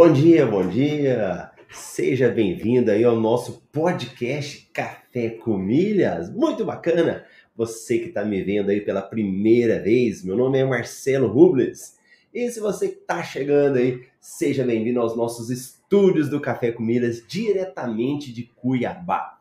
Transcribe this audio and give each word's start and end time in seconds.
Bom 0.00 0.12
dia, 0.12 0.46
bom 0.46 0.64
dia! 0.64 1.50
Seja 1.72 2.28
bem-vindo 2.28 2.88
aí 2.88 3.02
ao 3.02 3.18
nosso 3.18 3.64
podcast 3.72 4.70
Café 4.72 5.30
com 5.30 5.58
Milhas. 5.58 6.30
Muito 6.30 6.64
bacana! 6.64 7.26
Você 7.56 7.98
que 7.98 8.06
está 8.10 8.24
me 8.24 8.40
vendo 8.40 8.70
aí 8.70 8.80
pela 8.80 9.02
primeira 9.02 9.82
vez, 9.82 10.22
meu 10.22 10.36
nome 10.36 10.56
é 10.56 10.64
Marcelo 10.64 11.26
Rubles. 11.26 11.98
E 12.32 12.48
se 12.48 12.60
você 12.60 12.86
está 12.86 13.24
chegando 13.24 13.78
aí, 13.78 14.04
seja 14.20 14.62
bem-vindo 14.64 15.00
aos 15.00 15.16
nossos 15.16 15.50
estúdios 15.50 16.28
do 16.28 16.40
Café 16.40 16.70
com 16.70 16.84
Milhas, 16.84 17.20
diretamente 17.26 18.32
de 18.32 18.44
Cuiabá. 18.44 19.40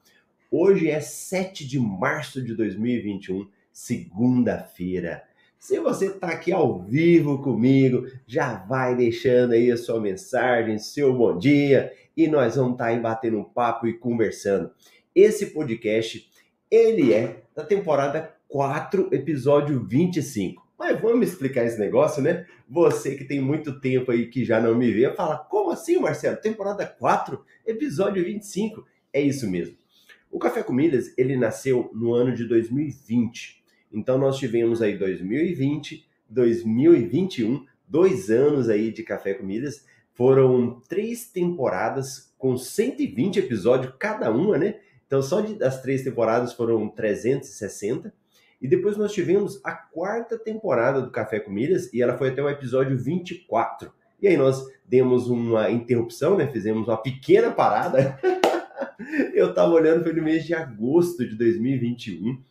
Hoje 0.49 0.89
é 0.89 0.99
7 0.99 1.67
de 1.67 1.80
março 1.80 2.41
de 2.41 2.55
2021, 2.55 3.47
segunda-feira. 3.71 5.27
Se 5.59 5.79
você 5.79 6.07
está 6.07 6.27
aqui 6.27 6.52
ao 6.52 6.79
vivo 6.84 7.41
comigo, 7.41 8.07
já 8.27 8.53
vai 8.53 8.95
deixando 8.95 9.53
aí 9.53 9.71
a 9.71 9.77
sua 9.77 9.99
mensagem, 9.99 10.77
seu 10.77 11.13
bom 11.13 11.38
dia, 11.38 11.91
e 12.16 12.27
nós 12.27 12.55
vamos 12.55 12.73
estar 12.73 12.85
tá 12.85 12.89
aí 12.91 12.99
batendo 12.99 13.39
um 13.39 13.43
papo 13.43 13.88
e 13.88 13.97
conversando. 13.97 14.71
Esse 15.16 15.47
podcast, 15.47 16.30
ele 16.70 17.11
é 17.11 17.41
da 17.55 17.66
temporada 17.66 18.33
4, 18.47 19.09
episódio 19.11 19.83
25. 19.83 20.66
Mas 20.78 21.02
vamos 21.02 21.28
explicar 21.28 21.66
esse 21.66 21.80
negócio, 21.80 22.22
né? 22.22 22.45
Você 22.69 23.16
que 23.16 23.25
tem 23.25 23.41
muito 23.41 23.80
tempo 23.80 24.11
aí 24.11 24.28
que 24.28 24.45
já 24.45 24.61
não 24.61 24.75
me 24.75 24.91
vê, 24.91 25.11
fala, 25.16 25.38
como 25.38 25.72
assim, 25.72 25.97
Marcelo? 25.97 26.38
Temporada 26.38 26.85
4, 26.85 27.44
episódio 27.66 28.23
25. 28.23 28.85
É 29.11 29.19
isso 29.19 29.50
mesmo. 29.50 29.75
O 30.31 30.38
Café 30.38 30.61
com 30.61 30.72
Milhas, 30.72 31.11
ele 31.17 31.35
nasceu 31.35 31.89
no 31.95 32.13
ano 32.13 32.33
de 32.35 32.45
2020. 32.45 33.63
Então 33.91 34.17
nós 34.17 34.38
tivemos 34.38 34.81
aí 34.81 34.97
2020, 34.97 36.05
2021, 36.30 37.66
dois 37.88 38.29
anos 38.29 38.69
aí 38.69 38.91
de 38.91 39.03
Café 39.03 39.33
com 39.33 39.45
Milhas. 39.45 39.85
Foram 40.13 40.81
três 40.88 41.29
temporadas 41.29 42.33
com 42.38 42.57
120 42.57 43.39
episódios 43.39 43.94
cada 43.99 44.31
uma, 44.31 44.57
né? 44.57 44.75
Então 45.05 45.21
só 45.21 45.41
das 45.41 45.81
três 45.81 46.03
temporadas 46.03 46.53
foram 46.53 46.88
360. 46.89 48.13
E 48.59 48.67
depois 48.67 48.97
nós 48.97 49.13
tivemos 49.13 49.61
a 49.63 49.71
quarta 49.71 50.38
temporada 50.38 51.01
do 51.01 51.11
Café 51.11 51.39
com 51.39 51.51
Milhas 51.51 51.94
e 51.94 52.01
ela 52.01 52.17
foi 52.17 52.29
até 52.29 52.41
o 52.41 52.49
episódio 52.49 52.97
24. 52.97 53.91
E 54.19 54.27
aí 54.27 54.35
nós 54.35 54.66
demos 54.83 55.29
uma 55.29 55.69
interrupção, 55.69 56.35
né? 56.35 56.47
Fizemos 56.47 56.88
uma 56.88 56.97
pequena 56.97 57.51
parada. 57.51 58.19
Eu 59.33 59.51
estava 59.51 59.72
olhando, 59.72 60.03
foi 60.03 60.13
no 60.13 60.23
mês 60.23 60.44
de 60.44 60.55
agosto 60.55 61.27
de 61.27 61.35
2021. 61.35 62.41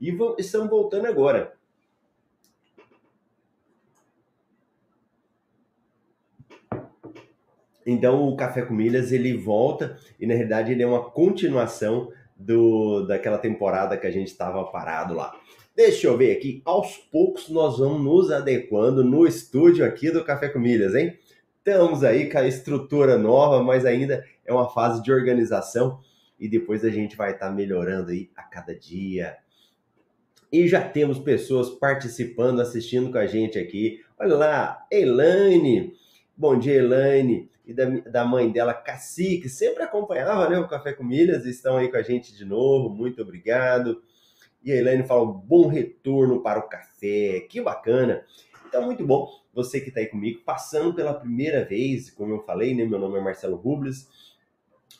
E 0.00 0.16
estamos 0.38 0.68
voltando 0.68 1.06
agora. 1.06 1.54
Então 7.86 8.28
o 8.28 8.36
Café 8.36 8.62
com 8.62 8.74
Milhas 8.74 9.12
ele 9.12 9.36
volta 9.36 9.98
e 10.18 10.26
na 10.26 10.34
realidade 10.34 10.72
ele 10.72 10.82
é 10.82 10.86
uma 10.86 11.10
continuação 11.10 12.10
do 12.36 13.06
daquela 13.06 13.38
temporada 13.38 13.96
que 13.96 14.06
a 14.06 14.10
gente 14.10 14.28
estava 14.28 14.64
parado 14.64 15.14
lá. 15.14 15.38
Deixa 15.76 16.06
eu 16.06 16.16
ver 16.16 16.36
aqui, 16.36 16.62
aos 16.64 16.96
poucos 16.96 17.48
nós 17.48 17.78
vamos 17.78 18.02
nos 18.02 18.30
adequando 18.30 19.04
no 19.04 19.26
estúdio 19.26 19.84
aqui 19.84 20.10
do 20.10 20.24
Café 20.24 20.48
com 20.48 20.58
Milhas, 20.58 20.94
hein? 20.94 21.18
Estamos 21.58 22.04
aí 22.04 22.30
com 22.30 22.38
a 22.38 22.46
estrutura 22.46 23.18
nova, 23.18 23.62
mas 23.62 23.84
ainda 23.84 24.24
é 24.44 24.52
uma 24.52 24.68
fase 24.68 25.02
de 25.02 25.12
organização 25.12 26.00
e 26.38 26.48
depois 26.48 26.84
a 26.84 26.90
gente 26.90 27.16
vai 27.16 27.32
estar 27.32 27.48
tá 27.48 27.52
melhorando 27.52 28.10
aí 28.10 28.30
a 28.36 28.42
cada 28.42 28.74
dia. 28.74 29.36
E 30.52 30.68
já 30.68 30.86
temos 30.86 31.18
pessoas 31.18 31.70
participando, 31.70 32.60
assistindo 32.60 33.10
com 33.10 33.18
a 33.18 33.26
gente 33.26 33.58
aqui. 33.58 34.00
Olha 34.18 34.36
lá, 34.36 34.86
Elaine. 34.90 35.94
Bom 36.36 36.58
dia, 36.58 36.74
Elaine. 36.74 37.50
E 37.66 37.72
da, 37.72 37.86
da 37.86 38.24
mãe 38.24 38.50
dela, 38.50 38.74
Cacique, 38.74 39.48
sempre 39.48 39.82
acompanhava 39.82 40.48
né, 40.48 40.58
o 40.58 40.68
Café 40.68 40.92
com 40.92 41.02
Milhas, 41.02 41.46
estão 41.46 41.76
aí 41.76 41.90
com 41.90 41.96
a 41.96 42.02
gente 42.02 42.36
de 42.36 42.44
novo. 42.44 42.88
Muito 42.88 43.22
obrigado. 43.22 44.02
E 44.62 44.72
a 44.72 44.76
Elaine 44.76 45.04
fala: 45.04 45.24
bom 45.26 45.66
retorno 45.66 46.42
para 46.42 46.58
o 46.58 46.68
café, 46.68 47.40
que 47.48 47.60
bacana. 47.60 48.24
Então, 48.66 48.82
muito 48.82 49.06
bom 49.06 49.28
você 49.54 49.80
que 49.80 49.88
está 49.88 50.00
aí 50.00 50.06
comigo, 50.06 50.42
passando 50.44 50.92
pela 50.94 51.14
primeira 51.14 51.64
vez, 51.64 52.10
como 52.10 52.34
eu 52.34 52.42
falei, 52.42 52.74
né? 52.74 52.84
Meu 52.84 52.98
nome 52.98 53.18
é 53.18 53.22
Marcelo 53.22 53.56
Rubles. 53.56 54.08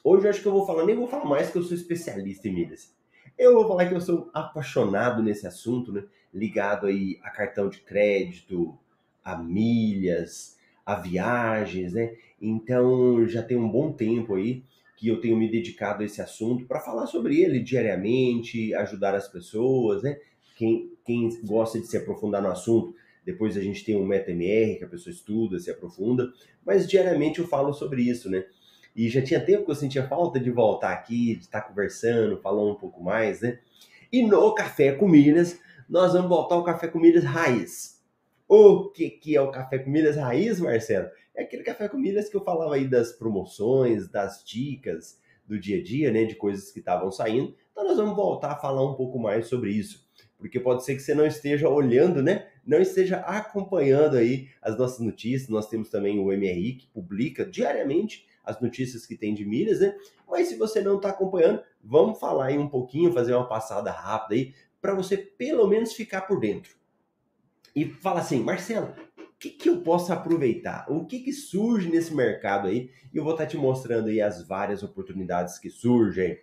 Hoje 0.02 0.26
eu 0.26 0.30
acho 0.30 0.42
que 0.42 0.46
eu 0.46 0.52
vou 0.52 0.66
falar, 0.66 0.84
nem 0.84 0.94
vou 0.94 1.08
falar 1.08 1.24
mais 1.24 1.50
que 1.50 1.58
eu 1.58 1.62
sou 1.62 1.76
especialista 1.76 2.46
em 2.46 2.52
milhas. 2.52 2.93
Eu 3.36 3.54
vou 3.54 3.66
falar 3.66 3.88
que 3.88 3.94
eu 3.94 4.00
sou 4.00 4.30
apaixonado 4.32 5.22
nesse 5.22 5.46
assunto, 5.46 5.92
né? 5.92 6.04
Ligado 6.32 6.86
aí 6.86 7.18
a 7.22 7.30
cartão 7.30 7.68
de 7.68 7.80
crédito, 7.80 8.78
a 9.24 9.36
milhas, 9.36 10.56
a 10.86 10.94
viagens, 10.94 11.92
né? 11.92 12.14
Então 12.40 13.26
já 13.26 13.42
tem 13.42 13.56
um 13.56 13.68
bom 13.68 13.92
tempo 13.92 14.34
aí 14.34 14.62
que 14.96 15.08
eu 15.08 15.20
tenho 15.20 15.36
me 15.36 15.50
dedicado 15.50 16.02
a 16.02 16.06
esse 16.06 16.22
assunto 16.22 16.64
para 16.66 16.80
falar 16.80 17.06
sobre 17.06 17.40
ele 17.40 17.58
diariamente, 17.58 18.72
ajudar 18.74 19.14
as 19.14 19.28
pessoas, 19.28 20.02
né? 20.02 20.16
Quem, 20.56 20.92
quem 21.04 21.28
gosta 21.44 21.80
de 21.80 21.86
se 21.88 21.96
aprofundar 21.96 22.40
no 22.40 22.48
assunto, 22.48 22.94
depois 23.24 23.56
a 23.56 23.60
gente 23.60 23.84
tem 23.84 23.96
um 23.96 24.06
MetaMR 24.06 24.78
que 24.78 24.84
a 24.84 24.88
pessoa 24.88 25.12
estuda, 25.12 25.58
se 25.58 25.70
aprofunda, 25.70 26.32
mas 26.64 26.88
diariamente 26.88 27.40
eu 27.40 27.48
falo 27.48 27.72
sobre 27.72 28.02
isso, 28.02 28.30
né? 28.30 28.44
E 28.94 29.08
já 29.08 29.20
tinha 29.20 29.44
tempo 29.44 29.64
que 29.64 29.70
eu 29.70 29.74
sentia 29.74 30.06
falta 30.06 30.38
de 30.38 30.50
voltar 30.50 30.92
aqui, 30.92 31.34
de 31.36 31.44
estar 31.44 31.62
conversando, 31.62 32.40
falando 32.40 32.70
um 32.70 32.76
pouco 32.76 33.02
mais, 33.02 33.40
né? 33.40 33.58
E 34.12 34.22
no 34.22 34.54
Café 34.54 34.92
com 34.92 35.08
Milhas, 35.08 35.58
nós 35.88 36.12
vamos 36.12 36.28
voltar 36.28 36.54
ao 36.54 36.64
Café 36.64 36.86
com 36.86 37.00
Milhas 37.00 37.24
Raiz. 37.24 38.00
O 38.46 38.90
que, 38.90 39.10
que 39.10 39.34
é 39.34 39.40
o 39.40 39.50
Café 39.50 39.78
com 39.78 39.90
Milhas 39.90 40.16
Raiz, 40.16 40.60
Marcelo? 40.60 41.08
É 41.34 41.42
aquele 41.42 41.64
Café 41.64 41.88
com 41.88 41.96
Milhas 41.96 42.28
que 42.28 42.36
eu 42.36 42.44
falava 42.44 42.76
aí 42.76 42.86
das 42.86 43.10
promoções, 43.10 44.08
das 44.08 44.44
dicas 44.44 45.18
do 45.44 45.58
dia 45.58 45.80
a 45.80 45.82
dia, 45.82 46.12
né? 46.12 46.24
De 46.24 46.36
coisas 46.36 46.70
que 46.70 46.78
estavam 46.78 47.10
saindo. 47.10 47.54
Então 47.72 47.84
nós 47.84 47.96
vamos 47.96 48.14
voltar 48.14 48.52
a 48.52 48.56
falar 48.56 48.88
um 48.88 48.94
pouco 48.94 49.18
mais 49.18 49.48
sobre 49.48 49.72
isso. 49.72 50.06
Porque 50.38 50.60
pode 50.60 50.84
ser 50.84 50.94
que 50.94 51.02
você 51.02 51.14
não 51.14 51.26
esteja 51.26 51.68
olhando, 51.68 52.22
né? 52.22 52.46
Não 52.64 52.78
esteja 52.80 53.16
acompanhando 53.16 54.16
aí 54.16 54.48
as 54.62 54.78
nossas 54.78 55.00
notícias. 55.00 55.48
Nós 55.48 55.68
temos 55.68 55.90
também 55.90 56.18
o 56.18 56.26
MRI 56.26 56.74
que 56.74 56.86
publica 56.86 57.44
diariamente 57.44 58.26
as 58.44 58.60
notícias 58.60 59.06
que 59.06 59.16
tem 59.16 59.34
de 59.34 59.44
milhas, 59.44 59.80
né? 59.80 59.96
Mas 60.28 60.48
se 60.48 60.56
você 60.56 60.80
não 60.80 60.96
está 60.96 61.10
acompanhando, 61.10 61.62
vamos 61.82 62.18
falar 62.18 62.46
aí 62.46 62.58
um 62.58 62.68
pouquinho, 62.68 63.12
fazer 63.12 63.34
uma 63.34 63.48
passada 63.48 63.90
rápida 63.90 64.34
aí, 64.34 64.54
para 64.80 64.94
você 64.94 65.16
pelo 65.16 65.66
menos 65.66 65.92
ficar 65.92 66.22
por 66.22 66.38
dentro. 66.38 66.74
E 67.74 67.86
fala 67.86 68.20
assim, 68.20 68.40
Marcelo, 68.40 68.94
o 69.18 69.38
que, 69.38 69.50
que 69.50 69.68
eu 69.68 69.80
posso 69.80 70.12
aproveitar? 70.12 70.86
O 70.88 71.04
que, 71.06 71.20
que 71.20 71.32
surge 71.32 71.88
nesse 71.88 72.14
mercado 72.14 72.68
aí? 72.68 72.90
E 73.12 73.16
eu 73.16 73.24
vou 73.24 73.32
estar 73.32 73.44
tá 73.44 73.50
te 73.50 73.56
mostrando 73.56 74.08
aí 74.08 74.20
as 74.20 74.46
várias 74.46 74.82
oportunidades 74.82 75.58
que 75.58 75.70
surgem. 75.70 76.38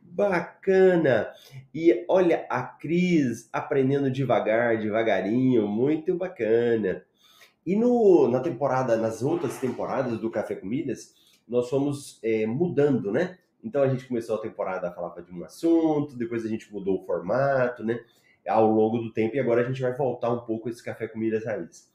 Bacana! 0.00 1.32
E 1.74 2.04
olha 2.08 2.46
a 2.48 2.62
Cris 2.62 3.48
aprendendo 3.52 4.10
devagar, 4.10 4.78
devagarinho, 4.78 5.66
muito 5.66 6.16
bacana. 6.16 7.04
E 7.66 7.74
no, 7.74 8.28
na 8.28 8.40
temporada, 8.40 8.96
nas 8.96 9.22
outras 9.22 9.58
temporadas 9.58 10.18
do 10.18 10.30
Café 10.30 10.54
Comidas, 10.54 11.14
nós 11.46 11.68
fomos 11.68 12.18
é, 12.22 12.46
mudando, 12.46 13.12
né? 13.12 13.38
Então 13.62 13.82
a 13.82 13.88
gente 13.88 14.06
começou 14.06 14.36
a 14.36 14.40
temporada 14.40 14.88
a 14.88 14.92
falar 14.92 15.20
de 15.20 15.32
um 15.32 15.44
assunto, 15.44 16.16
depois 16.16 16.44
a 16.44 16.48
gente 16.48 16.70
mudou 16.72 17.00
o 17.00 17.06
formato, 17.06 17.82
né? 17.82 17.98
Ao 18.46 18.70
longo 18.70 18.98
do 18.98 19.12
tempo, 19.12 19.36
e 19.36 19.40
agora 19.40 19.62
a 19.62 19.64
gente 19.64 19.80
vai 19.80 19.94
voltar 19.94 20.30
um 20.30 20.40
pouco 20.40 20.68
esse 20.68 20.84
Café 20.84 21.08
com 21.08 21.18
Milhas 21.18 21.46
Raiz. 21.46 21.94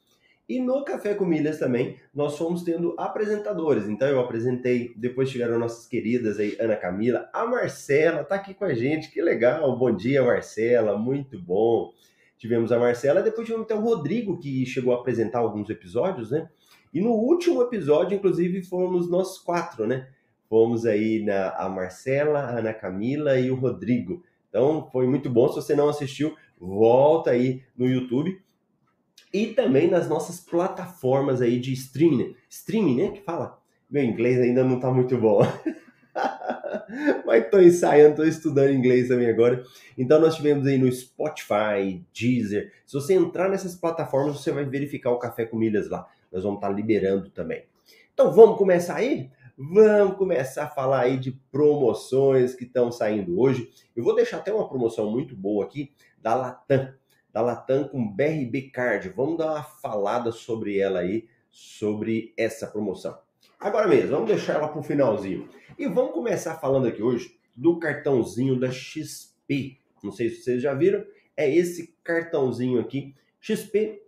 E 0.50 0.60
no 0.60 0.84
Café 0.84 1.14
com 1.14 1.26
Milhas 1.26 1.60
também, 1.60 2.00
nós 2.12 2.36
fomos 2.36 2.64
tendo 2.64 2.96
apresentadores. 2.98 3.88
Então 3.88 4.08
eu 4.08 4.20
apresentei, 4.20 4.92
depois 4.98 5.30
chegaram 5.30 5.60
nossas 5.60 5.86
queridas 5.86 6.40
aí, 6.40 6.58
Ana 6.60 6.76
Camila, 6.76 7.30
a 7.32 7.46
Marcela 7.46 8.24
tá 8.24 8.34
aqui 8.34 8.56
com 8.56 8.66
a 8.66 8.74
gente, 8.74 9.12
que 9.12 9.22
legal. 9.22 9.78
Bom 9.78 9.96
dia, 9.96 10.24
Marcela, 10.24 10.98
muito 10.98 11.40
bom. 11.40 11.94
Tivemos 12.36 12.72
a 12.72 12.80
Marcela, 12.80 13.22
depois 13.22 13.46
tivemos 13.46 13.66
até 13.66 13.76
o 13.76 13.82
Rodrigo, 13.82 14.40
que 14.40 14.66
chegou 14.66 14.92
a 14.92 14.98
apresentar 14.98 15.38
alguns 15.38 15.70
episódios, 15.70 16.32
né? 16.32 16.50
E 16.94 17.00
no 17.00 17.12
último 17.12 17.62
episódio, 17.62 18.16
inclusive, 18.16 18.64
fomos 18.64 19.10
nós 19.10 19.38
quatro, 19.38 19.86
né? 19.86 20.08
Fomos 20.50 20.86
aí 20.86 21.24
na 21.24 21.52
a 21.52 21.70
Marcela, 21.70 22.40
a 22.40 22.58
Ana 22.58 22.74
Camila 22.74 23.40
e 23.40 23.52
o 23.52 23.56
Rodrigo. 23.56 24.24
Então 24.50 24.90
foi 24.92 25.06
muito 25.06 25.30
bom. 25.30 25.48
Se 25.50 25.56
você 25.56 25.76
não 25.76 25.88
assistiu, 25.88 26.36
volta 26.60 27.30
aí 27.30 27.62
no 27.78 27.88
YouTube. 27.88 28.42
E 29.32 29.48
também 29.48 29.88
nas 29.88 30.10
nossas 30.10 30.40
plataformas 30.40 31.40
aí 31.40 31.60
de 31.60 31.72
streaming. 31.74 32.36
Streaming, 32.50 32.96
né? 32.96 33.12
Que 33.12 33.22
fala. 33.22 33.60
Meu 33.88 34.04
inglês 34.04 34.40
ainda 34.40 34.64
não 34.64 34.80
tá 34.80 34.92
muito 34.92 35.16
bom. 35.18 35.42
Mas 37.26 37.46
estou 37.46 37.62
ensaiando, 37.62 38.10
estou 38.10 38.26
estudando 38.26 38.74
inglês 38.74 39.08
também 39.08 39.30
agora. 39.30 39.64
Então 39.96 40.20
nós 40.20 40.36
tivemos 40.36 40.66
aí 40.66 40.80
no 40.80 40.92
Spotify, 40.92 42.04
Deezer. 42.12 42.74
Se 42.88 42.96
você 42.96 43.14
entrar 43.14 43.50
nessas 43.50 43.76
plataformas, 43.76 44.42
você 44.42 44.52
vai 44.52 44.66
verificar 44.66 45.12
o 45.12 45.20
Café 45.20 45.46
com 45.46 45.58
Milhas 45.58 45.88
lá 45.88 46.08
nós 46.32 46.44
vamos 46.44 46.58
estar 46.58 46.70
liberando 46.70 47.30
também. 47.30 47.66
Então 48.14 48.32
vamos 48.32 48.58
começar 48.58 48.96
aí? 48.96 49.32
Vamos 49.58 50.16
começar 50.18 50.64
a 50.64 50.70
falar 50.70 51.02
aí 51.02 51.18
de 51.18 51.32
promoções 51.52 52.56
que 52.56 52.64
estão 52.64 52.92
saindo 52.92 53.40
hoje. 53.40 53.70
Eu 53.96 54.04
vou 54.04 54.16
deixar 54.16 54.38
até 54.38 54.54
uma 54.54 54.70
promoção 54.70 55.12
muito 55.12 55.36
boa 55.36 55.66
aqui 55.66 55.92
da 56.22 56.34
Latam, 56.34 56.94
da 57.34 57.42
Latam 57.42 57.88
com 57.90 58.10
BRB 58.10 58.72
Card. 58.72 59.10
Vamos 59.10 59.38
dar 59.38 59.52
uma 59.52 59.64
falada 59.64 60.32
sobre 60.32 60.80
ela 60.80 61.00
aí, 61.00 61.28
sobre 61.52 62.34
essa 62.38 62.68
promoção. 62.68 63.18
Agora 63.60 63.88
mesmo, 63.88 64.12
vamos 64.12 64.30
deixar 64.30 64.54
ela 64.54 64.70
para 64.70 64.80
o 64.80 64.84
finalzinho. 64.84 65.50
E 65.78 65.88
vamos 65.88 66.14
começar 66.14 66.56
falando 66.56 66.88
aqui 66.88 67.04
hoje 67.04 67.38
do 67.54 67.78
cartãozinho 67.78 68.58
da 68.58 68.72
XP. 68.72 69.78
Não 70.02 70.14
sei 70.14 70.30
se 70.30 70.44
vocês 70.44 70.62
já 70.62 70.74
viram, 70.74 71.04
é 71.36 71.54
esse 71.54 71.94
cartãozinho 72.02 72.80
aqui. 72.80 73.14
XP, 73.42 74.02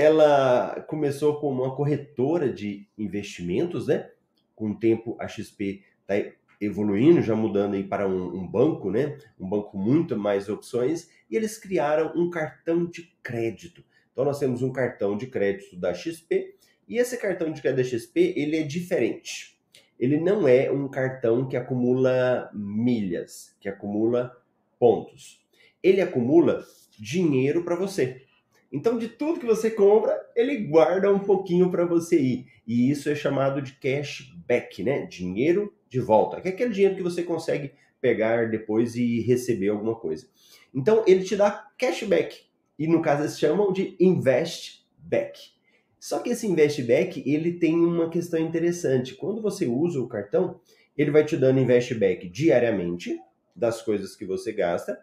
ela 0.00 0.80
começou 0.88 1.38
como 1.38 1.62
uma 1.62 1.76
corretora 1.76 2.50
de 2.50 2.88
investimentos, 2.96 3.86
né? 3.86 4.10
Com 4.56 4.70
o 4.70 4.78
tempo 4.78 5.14
a 5.20 5.28
XP 5.28 5.82
está 6.00 6.32
evoluindo, 6.58 7.20
já 7.20 7.36
mudando 7.36 7.74
aí 7.74 7.84
para 7.84 8.08
um, 8.08 8.34
um, 8.34 8.48
banco, 8.48 8.90
né? 8.90 9.18
Um 9.38 9.46
banco 9.46 9.72
com 9.72 9.78
muito 9.78 10.16
mais 10.16 10.48
opções, 10.48 11.10
e 11.30 11.36
eles 11.36 11.58
criaram 11.58 12.14
um 12.16 12.30
cartão 12.30 12.86
de 12.86 13.14
crédito. 13.22 13.84
Então 14.10 14.24
nós 14.24 14.38
temos 14.38 14.62
um 14.62 14.72
cartão 14.72 15.18
de 15.18 15.26
crédito 15.26 15.76
da 15.76 15.92
XP, 15.92 16.54
e 16.88 16.96
esse 16.96 17.18
cartão 17.18 17.52
de 17.52 17.60
crédito 17.60 17.84
da 17.84 17.98
XP, 17.98 18.32
ele 18.36 18.56
é 18.56 18.62
diferente. 18.62 19.60
Ele 19.98 20.18
não 20.18 20.48
é 20.48 20.72
um 20.72 20.88
cartão 20.88 21.46
que 21.46 21.58
acumula 21.58 22.50
milhas, 22.54 23.54
que 23.60 23.68
acumula 23.68 24.34
pontos. 24.78 25.44
Ele 25.82 26.00
acumula 26.00 26.64
dinheiro 26.98 27.64
para 27.64 27.76
você. 27.76 28.22
Então, 28.72 28.98
de 28.98 29.08
tudo 29.08 29.40
que 29.40 29.46
você 29.46 29.70
compra, 29.70 30.16
ele 30.36 30.56
guarda 30.58 31.12
um 31.12 31.18
pouquinho 31.18 31.70
para 31.70 31.84
você 31.84 32.20
ir. 32.20 32.46
E 32.66 32.90
isso 32.90 33.08
é 33.08 33.14
chamado 33.14 33.60
de 33.60 33.72
cashback, 33.72 34.82
né? 34.82 35.06
Dinheiro 35.06 35.74
de 35.88 35.98
volta, 35.98 36.40
que 36.40 36.48
é 36.48 36.52
aquele 36.52 36.72
dinheiro 36.72 36.94
que 36.94 37.02
você 37.02 37.22
consegue 37.22 37.72
pegar 38.00 38.48
depois 38.48 38.94
e 38.94 39.20
receber 39.20 39.68
alguma 39.68 39.94
coisa. 39.94 40.26
Então 40.74 41.04
ele 41.06 41.24
te 41.24 41.36
dá 41.36 41.68
cashback 41.76 42.42
e 42.78 42.86
no 42.86 43.02
caso 43.02 43.22
eles 43.22 43.38
chamam 43.38 43.72
de 43.72 43.96
investback. 44.00 45.50
Só 45.98 46.20
que 46.20 46.30
esse 46.30 46.46
investback 46.46 47.22
ele 47.26 47.52
tem 47.54 47.74
uma 47.74 48.08
questão 48.08 48.40
interessante. 48.40 49.14
Quando 49.14 49.42
você 49.42 49.66
usa 49.66 50.00
o 50.00 50.08
cartão, 50.08 50.60
ele 50.96 51.10
vai 51.10 51.24
te 51.24 51.36
dando 51.36 51.60
investback 51.60 52.28
diariamente 52.28 53.20
das 53.54 53.82
coisas 53.82 54.16
que 54.16 54.24
você 54.24 54.52
gasta 54.52 54.98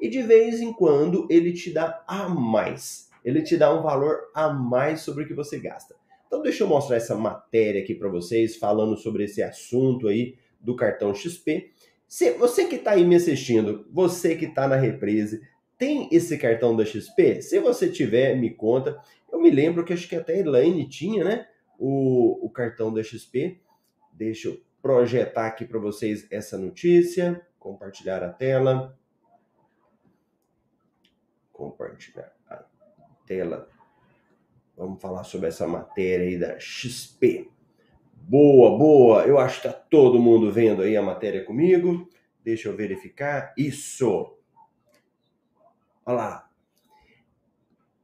e 0.00 0.08
de 0.08 0.22
vez 0.22 0.60
em 0.60 0.72
quando 0.72 1.26
ele 1.28 1.52
te 1.52 1.70
dá 1.70 2.02
a 2.06 2.28
mais. 2.28 3.07
Ele 3.24 3.42
te 3.42 3.56
dá 3.56 3.74
um 3.74 3.82
valor 3.82 4.30
a 4.34 4.48
mais 4.48 5.00
sobre 5.00 5.24
o 5.24 5.26
que 5.26 5.34
você 5.34 5.58
gasta. 5.58 5.94
Então 6.26 6.42
deixa 6.42 6.62
eu 6.62 6.68
mostrar 6.68 6.96
essa 6.96 7.14
matéria 7.14 7.82
aqui 7.82 7.94
para 7.94 8.08
vocês, 8.08 8.56
falando 8.56 8.96
sobre 8.96 9.24
esse 9.24 9.42
assunto 9.42 10.08
aí 10.08 10.36
do 10.60 10.76
cartão 10.76 11.14
XP. 11.14 11.72
Se 12.06 12.32
você 12.32 12.66
que 12.66 12.76
está 12.76 12.92
aí 12.92 13.04
me 13.04 13.16
assistindo, 13.16 13.86
você 13.90 14.36
que 14.36 14.46
está 14.46 14.68
na 14.68 14.76
reprise, 14.76 15.40
tem 15.76 16.08
esse 16.10 16.36
cartão 16.36 16.76
da 16.76 16.84
XP? 16.84 17.40
Se 17.42 17.60
você 17.60 17.88
tiver, 17.88 18.36
me 18.36 18.50
conta. 18.50 19.00
Eu 19.30 19.40
me 19.40 19.50
lembro 19.50 19.84
que 19.84 19.92
acho 19.92 20.08
que 20.08 20.16
até 20.16 20.34
a 20.34 20.38
Elaine 20.38 20.88
tinha, 20.88 21.24
né? 21.24 21.46
O, 21.78 22.46
o 22.46 22.50
cartão 22.50 22.92
da 22.92 23.02
XP. 23.02 23.60
Deixa 24.12 24.48
eu 24.48 24.60
projetar 24.82 25.46
aqui 25.46 25.64
para 25.64 25.78
vocês 25.78 26.26
essa 26.30 26.58
notícia. 26.58 27.46
Compartilhar 27.58 28.22
a 28.22 28.30
tela. 28.30 28.98
Compartilhar 31.52 32.37
tela 33.28 33.68
Vamos 34.78 35.02
falar 35.02 35.24
sobre 35.24 35.48
essa 35.48 35.66
matéria 35.66 36.24
aí 36.24 36.38
da 36.38 36.56
XP. 36.60 37.50
Boa, 38.14 38.78
boa. 38.78 39.24
Eu 39.24 39.36
acho 39.36 39.60
que 39.60 39.66
tá 39.66 39.74
todo 39.74 40.20
mundo 40.20 40.52
vendo 40.52 40.82
aí 40.82 40.96
a 40.96 41.02
matéria 41.02 41.44
comigo. 41.44 42.08
Deixa 42.44 42.68
eu 42.68 42.76
verificar. 42.76 43.52
Isso. 43.58 44.36
Olha 46.06 46.16
lá. 46.16 46.50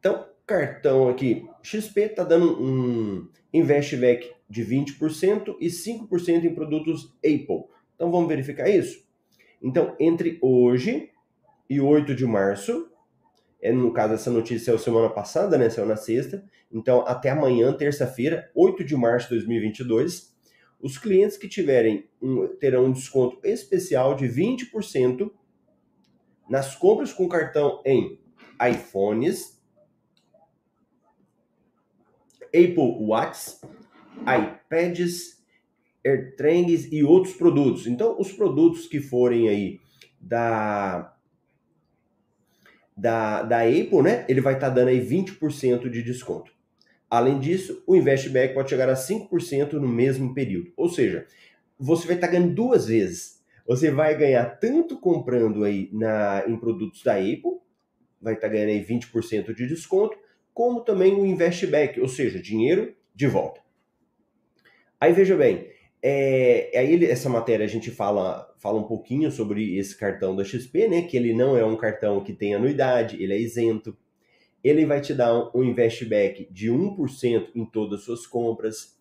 Então, 0.01 0.29
cartão 0.45 1.09
aqui. 1.09 1.49
XP 1.63 2.09
tá 2.09 2.25
dando 2.25 2.61
um 2.61 3.31
investback 3.53 4.35
de 4.51 4.65
20% 4.65 5.57
e 5.61 5.69
5% 5.69 6.45
em 6.45 6.55
produtos 6.57 7.15
Apple. 7.19 7.67
Então, 7.95 8.11
vamos 8.11 8.27
verificar 8.27 8.69
isso? 8.69 9.07
Então, 9.63 9.95
entre 10.01 10.41
hoje 10.43 11.13
e 11.71 11.81
8 11.81 12.17
de 12.17 12.27
março, 12.27 12.91
no 13.73 13.93
caso, 13.93 14.15
essa 14.15 14.31
notícia 14.31 14.73
é 14.73 14.79
semana 14.79 15.09
passada, 15.09 15.57
né? 15.57 15.71
Saiu 15.71 15.87
na 15.87 15.97
sexta. 15.97 16.45
Então, 16.71 17.05
até 17.07 17.31
amanhã, 17.31 17.73
terça-feira, 17.73 18.51
8 18.55 18.85
de 18.85 18.97
março 18.97 19.29
de 19.29 19.37
2022, 19.37 20.35
os 20.81 20.99
clientes 20.99 21.39
que 21.39 21.49
tiverem 21.49 22.09
um, 22.21 22.47
terão 22.59 22.85
um 22.85 22.93
desconto 22.93 23.39
especial 23.43 24.15
de 24.15 24.27
20% 24.27 25.31
nas 26.49 26.77
compras 26.77 27.13
com 27.13 27.27
cartão 27.27 27.81
em 27.87 28.21
iPhones, 28.71 29.63
Apple 32.49 32.99
Watch, 33.01 33.61
iPads, 34.21 35.43
AirTags 36.05 36.93
e 36.93 37.03
outros 37.03 37.35
produtos. 37.35 37.87
Então, 37.87 38.21
os 38.21 38.31
produtos 38.31 38.87
que 38.87 39.01
forem 39.01 39.49
aí 39.49 39.81
da 40.21 41.14
da, 42.97 43.43
da 43.43 43.63
Apple, 43.63 44.03
né, 44.03 44.25
ele 44.29 44.41
vai 44.41 44.55
estar 44.55 44.69
tá 44.69 44.75
dando 44.75 44.89
aí 44.89 45.01
20% 45.01 45.89
de 45.89 46.03
desconto. 46.03 46.53
Além 47.11 47.39
disso, 47.39 47.83
o 47.87 47.95
investback 47.95 48.55
pode 48.55 48.71
chegar 48.71 48.89
a 48.89 48.95
5% 48.95 49.75
no 49.75 49.89
mesmo 49.89 50.35
período. 50.35 50.73
Ou 50.77 50.89
seja, 50.89 51.27
você 51.79 52.07
vai 52.07 52.17
estar 52.17 52.29
tá 52.29 52.33
ganhando 52.33 52.55
duas 52.55 52.87
vezes. 52.87 53.43
Você 53.67 53.91
vai 53.91 54.17
ganhar 54.17 54.45
tanto 54.59 54.99
comprando 54.99 55.65
aí 55.65 55.89
na, 55.93 56.45
em 56.47 56.57
produtos 56.57 57.03
da 57.03 57.15
Apple, 57.15 57.61
vai 58.21 58.35
estar 58.35 58.49
tá 58.49 58.53
ganhando 58.53 58.71
aí 58.71 58.85
20% 58.85 59.55
de 59.55 59.67
desconto, 59.67 60.17
como 60.53 60.81
também 60.81 61.15
o 61.15 61.27
investback, 61.27 62.01
ou 62.01 62.09
seja, 62.09 62.41
dinheiro 62.41 62.95
de 63.15 63.27
volta. 63.27 63.61
Aí 65.01 65.13
veja 65.13 65.37
bem, 65.37 65.69
é, 66.07 66.71
aí 66.77 67.03
essa 67.07 67.31
matéria 67.31 67.65
a 67.65 67.69
gente 67.69 67.91
fala, 67.91 68.47
fala 68.59 68.79
um 68.79 68.87
pouquinho 68.87 69.31
sobre 69.31 69.79
esse 69.79 69.97
cartão 69.97 70.37
da 70.37 70.45
XP, 70.45 70.87
né? 70.87 71.01
Que 71.01 71.17
ele 71.17 71.33
não 71.33 71.57
é 71.57 71.65
um 71.65 71.79
cartão 71.79 72.23
que 72.23 72.35
tem 72.35 72.55
anuidade, 72.55 73.23
ele 73.23 73.33
é 73.33 73.41
isento. 73.41 73.97
Ele 74.63 74.85
vai 74.85 75.01
te 75.01 75.15
dar 75.15 75.51
um 75.57 75.65
investback 75.65 76.47
de 76.53 76.71
1% 76.71 77.47
em 77.55 77.65
todas 77.65 78.01
as 78.01 78.05
suas 78.05 78.27
compras. 78.27 78.99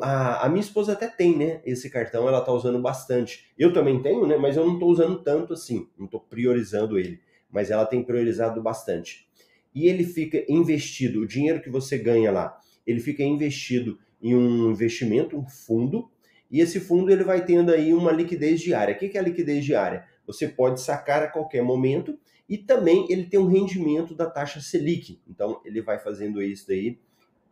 A, 0.00 0.46
a, 0.46 0.48
minha 0.48 0.62
esposa 0.62 0.94
até 0.94 1.06
tem, 1.06 1.36
né? 1.36 1.60
Esse 1.66 1.90
cartão, 1.90 2.26
ela 2.26 2.40
tá 2.40 2.50
usando 2.50 2.80
bastante. 2.80 3.44
Eu 3.58 3.70
também 3.70 4.00
tenho, 4.00 4.26
né? 4.26 4.38
Mas 4.38 4.56
eu 4.56 4.66
não 4.66 4.78
tô 4.78 4.86
usando 4.86 5.22
tanto 5.22 5.52
assim. 5.52 5.86
Não 5.98 6.06
tô 6.06 6.18
priorizando 6.18 6.98
ele. 6.98 7.20
Mas 7.50 7.70
ela 7.70 7.84
tem 7.84 8.02
priorizado 8.02 8.62
bastante. 8.62 9.28
E 9.74 9.86
ele 9.86 10.02
fica 10.02 10.42
investido, 10.48 11.20
o 11.20 11.26
dinheiro 11.26 11.60
que 11.60 11.68
você 11.68 11.98
ganha 11.98 12.32
lá, 12.32 12.58
ele 12.86 13.00
fica 13.00 13.22
investido 13.22 13.98
em 14.22 14.34
um 14.34 14.70
investimento, 14.70 15.36
um 15.36 15.46
fundo, 15.46 16.10
e 16.50 16.60
esse 16.60 16.80
fundo 16.80 17.10
ele 17.10 17.24
vai 17.24 17.44
tendo 17.44 17.70
aí 17.70 17.92
uma 17.92 18.12
liquidez 18.12 18.60
diária. 18.60 18.94
O 18.94 18.98
que 18.98 19.16
é 19.16 19.20
a 19.20 19.24
liquidez 19.24 19.64
diária? 19.64 20.04
Você 20.26 20.48
pode 20.48 20.80
sacar 20.80 21.22
a 21.22 21.28
qualquer 21.28 21.62
momento 21.62 22.18
e 22.48 22.56
também 22.56 23.06
ele 23.10 23.26
tem 23.26 23.38
um 23.38 23.48
rendimento 23.48 24.14
da 24.14 24.28
taxa 24.28 24.60
Selic. 24.60 25.20
Então 25.28 25.60
ele 25.64 25.82
vai 25.82 25.98
fazendo 25.98 26.42
isso 26.42 26.66
daí 26.66 26.98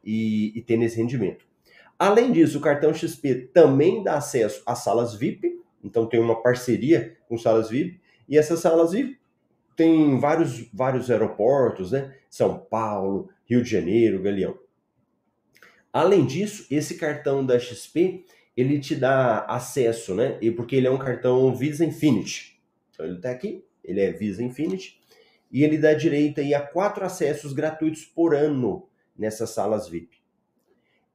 e, 0.04 0.52
e 0.56 0.62
tendo 0.62 0.84
esse 0.84 0.96
rendimento. 0.96 1.44
Além 1.98 2.30
disso, 2.30 2.58
o 2.58 2.60
cartão 2.60 2.92
XP 2.92 3.50
também 3.52 4.02
dá 4.02 4.16
acesso 4.16 4.62
às 4.66 4.80
salas 4.80 5.14
VIP, 5.14 5.60
então 5.82 6.06
tem 6.06 6.20
uma 6.20 6.42
parceria 6.42 7.16
com 7.26 7.38
salas 7.38 7.70
VIP, 7.70 8.00
e 8.28 8.36
essas 8.36 8.60
salas 8.60 8.92
VIP 8.92 9.18
tem 9.74 10.18
vários, 10.18 10.68
vários 10.72 11.10
aeroportos, 11.10 11.92
né? 11.92 12.14
São 12.28 12.58
Paulo, 12.58 13.30
Rio 13.44 13.62
de 13.62 13.70
Janeiro, 13.70 14.22
Galeão. 14.22 14.58
Além 15.92 16.26
disso, 16.26 16.66
esse 16.70 16.96
cartão 16.96 17.44
da 17.44 17.58
XP 17.58 18.26
ele 18.56 18.80
te 18.80 18.94
dá 18.94 19.40
acesso, 19.40 20.14
né? 20.14 20.38
E 20.40 20.50
porque 20.50 20.74
ele 20.74 20.86
é 20.86 20.90
um 20.90 20.98
cartão 20.98 21.54
Visa 21.54 21.84
Infinity. 21.84 22.58
Então 22.90 23.04
ele 23.04 23.16
está 23.16 23.30
aqui, 23.30 23.64
ele 23.84 24.00
é 24.00 24.10
Visa 24.12 24.42
Infinity 24.42 24.98
e 25.52 25.62
ele 25.62 25.78
dá 25.78 25.92
direito 25.92 26.40
aí 26.40 26.54
a 26.54 26.60
quatro 26.60 27.04
acessos 27.04 27.52
gratuitos 27.52 28.04
por 28.04 28.34
ano 28.34 28.88
nessas 29.16 29.50
salas 29.50 29.88
VIP. 29.88 30.16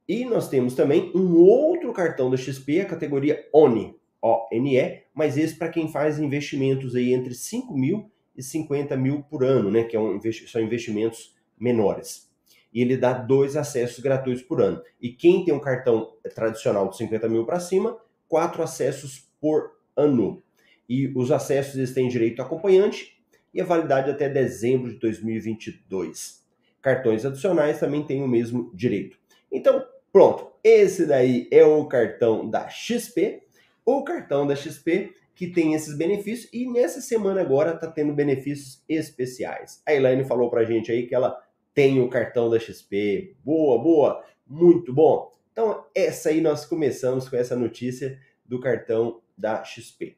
E 0.08 0.24
nós 0.24 0.48
temos 0.48 0.74
também 0.74 1.10
um 1.14 1.36
outro 1.36 1.92
cartão 1.92 2.30
da 2.30 2.36
XP, 2.36 2.80
a 2.80 2.86
categoria 2.86 3.48
ONI, 3.52 3.96
O-N-E, 4.20 5.02
mas 5.14 5.36
esse 5.36 5.56
para 5.56 5.68
quem 5.68 5.90
faz 5.90 6.18
investimentos 6.18 6.94
aí 6.94 7.12
entre 7.12 7.34
5 7.34 7.76
mil 7.76 8.10
e 8.36 8.42
50 8.42 8.96
mil 8.96 9.22
por 9.22 9.44
ano, 9.44 9.70
né? 9.70 9.84
Que 9.84 9.96
é 9.96 10.00
um, 10.00 10.18
são 10.46 10.60
investimentos 10.60 11.34
menores 11.58 12.31
e 12.72 12.80
ele 12.80 12.96
dá 12.96 13.12
dois 13.12 13.56
acessos 13.56 13.98
gratuitos 13.98 14.42
por 14.42 14.60
ano. 14.60 14.82
E 15.00 15.10
quem 15.10 15.44
tem 15.44 15.52
um 15.54 15.60
cartão 15.60 16.14
tradicional 16.34 16.88
de 16.88 16.96
50 16.96 17.28
mil 17.28 17.44
para 17.44 17.60
cima, 17.60 17.96
quatro 18.28 18.62
acessos 18.62 19.28
por 19.40 19.72
ano. 19.96 20.42
E 20.88 21.08
os 21.16 21.30
acessos 21.30 21.76
eles 21.76 21.92
têm 21.92 22.08
direito 22.08 22.40
a 22.40 22.44
acompanhante 22.44 23.18
e 23.52 23.60
a 23.60 23.64
validade 23.64 24.10
até 24.10 24.28
dezembro 24.28 24.90
de 24.90 24.98
2022. 24.98 26.42
Cartões 26.80 27.24
adicionais 27.24 27.78
também 27.78 28.02
têm 28.02 28.22
o 28.22 28.28
mesmo 28.28 28.70
direito. 28.74 29.18
Então, 29.50 29.84
pronto. 30.12 30.50
Esse 30.64 31.06
daí 31.06 31.48
é 31.50 31.64
o 31.64 31.84
cartão 31.86 32.48
da 32.48 32.68
XP. 32.68 33.42
O 33.84 34.02
cartão 34.02 34.46
da 34.46 34.56
XP 34.56 35.12
que 35.34 35.48
tem 35.48 35.74
esses 35.74 35.96
benefícios 35.96 36.48
e 36.52 36.70
nessa 36.70 37.00
semana 37.00 37.40
agora 37.40 37.74
está 37.74 37.86
tendo 37.86 38.12
benefícios 38.12 38.82
especiais. 38.88 39.82
A 39.86 39.94
Elaine 39.94 40.24
falou 40.24 40.50
para 40.50 40.64
gente 40.64 40.92
aí 40.92 41.06
que 41.06 41.14
ela 41.14 41.36
tem 41.74 42.00
o 42.00 42.08
cartão 42.08 42.50
da 42.50 42.58
XP. 42.58 43.36
Boa, 43.44 43.82
boa, 43.82 44.24
muito 44.46 44.92
bom. 44.92 45.32
Então, 45.52 45.84
essa 45.94 46.30
aí 46.30 46.40
nós 46.40 46.64
começamos 46.64 47.28
com 47.28 47.36
essa 47.36 47.54
notícia 47.56 48.18
do 48.44 48.60
cartão 48.60 49.20
da 49.36 49.64
XP. 49.64 50.16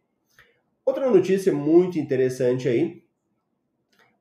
Outra 0.84 1.10
notícia 1.10 1.52
muito 1.52 1.98
interessante 1.98 2.68
aí 2.68 3.02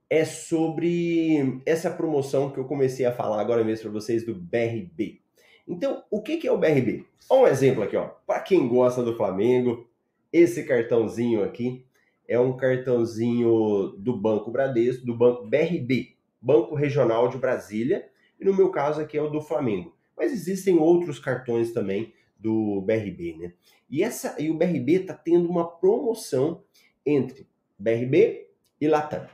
é 0.10 0.26
sobre 0.26 1.62
essa 1.66 1.90
promoção 1.90 2.52
que 2.52 2.60
eu 2.60 2.66
comecei 2.66 3.06
a 3.06 3.12
falar 3.12 3.42
agora 3.42 3.64
mesmo 3.64 3.84
para 3.84 4.00
vocês 4.00 4.26
do 4.26 4.36
BRB. 4.36 5.22
Então, 5.68 6.04
o 6.12 6.22
que 6.22 6.48
é 6.48 6.52
o 6.52 6.58
BRB? 6.58 7.06
Olha 7.30 7.44
um 7.44 7.48
exemplo 7.48 7.84
aqui, 7.84 7.96
ó. 7.96 8.10
Para 8.28 8.40
quem 8.42 8.68
gosta 8.68 9.02
do 9.02 9.16
Flamengo, 9.16 9.88
esse 10.32 10.64
cartãozinho 10.64 11.44
aqui 11.44 11.86
é 12.28 12.40
um 12.40 12.56
cartãozinho 12.56 13.96
do 13.98 14.16
Banco 14.16 14.52
Bradesco, 14.52 15.06
do 15.06 15.16
Banco 15.16 15.48
BRB, 15.48 16.13
Banco 16.44 16.76
Regional 16.76 17.30
de 17.30 17.38
Brasília, 17.38 18.10
e 18.38 18.44
no 18.44 18.54
meu 18.54 18.70
caso 18.70 19.00
aqui 19.00 19.18
é 19.18 19.22
o 19.22 19.30
do 19.30 19.40
Flamengo. 19.40 19.96
Mas 20.18 20.34
existem 20.34 20.78
outros 20.78 21.18
cartões 21.18 21.72
também 21.72 22.14
do 22.38 22.82
BRB, 22.82 23.38
né? 23.40 23.54
E 23.90 24.04
essa 24.04 24.36
e 24.38 24.52
o 24.52 24.58
BRB 24.58 24.94
está 24.96 25.14
tendo 25.14 25.50
uma 25.50 25.66
promoção 25.66 26.62
entre 27.06 27.48
BRB 27.80 28.50
e 28.82 28.88
Latam. 28.90 29.26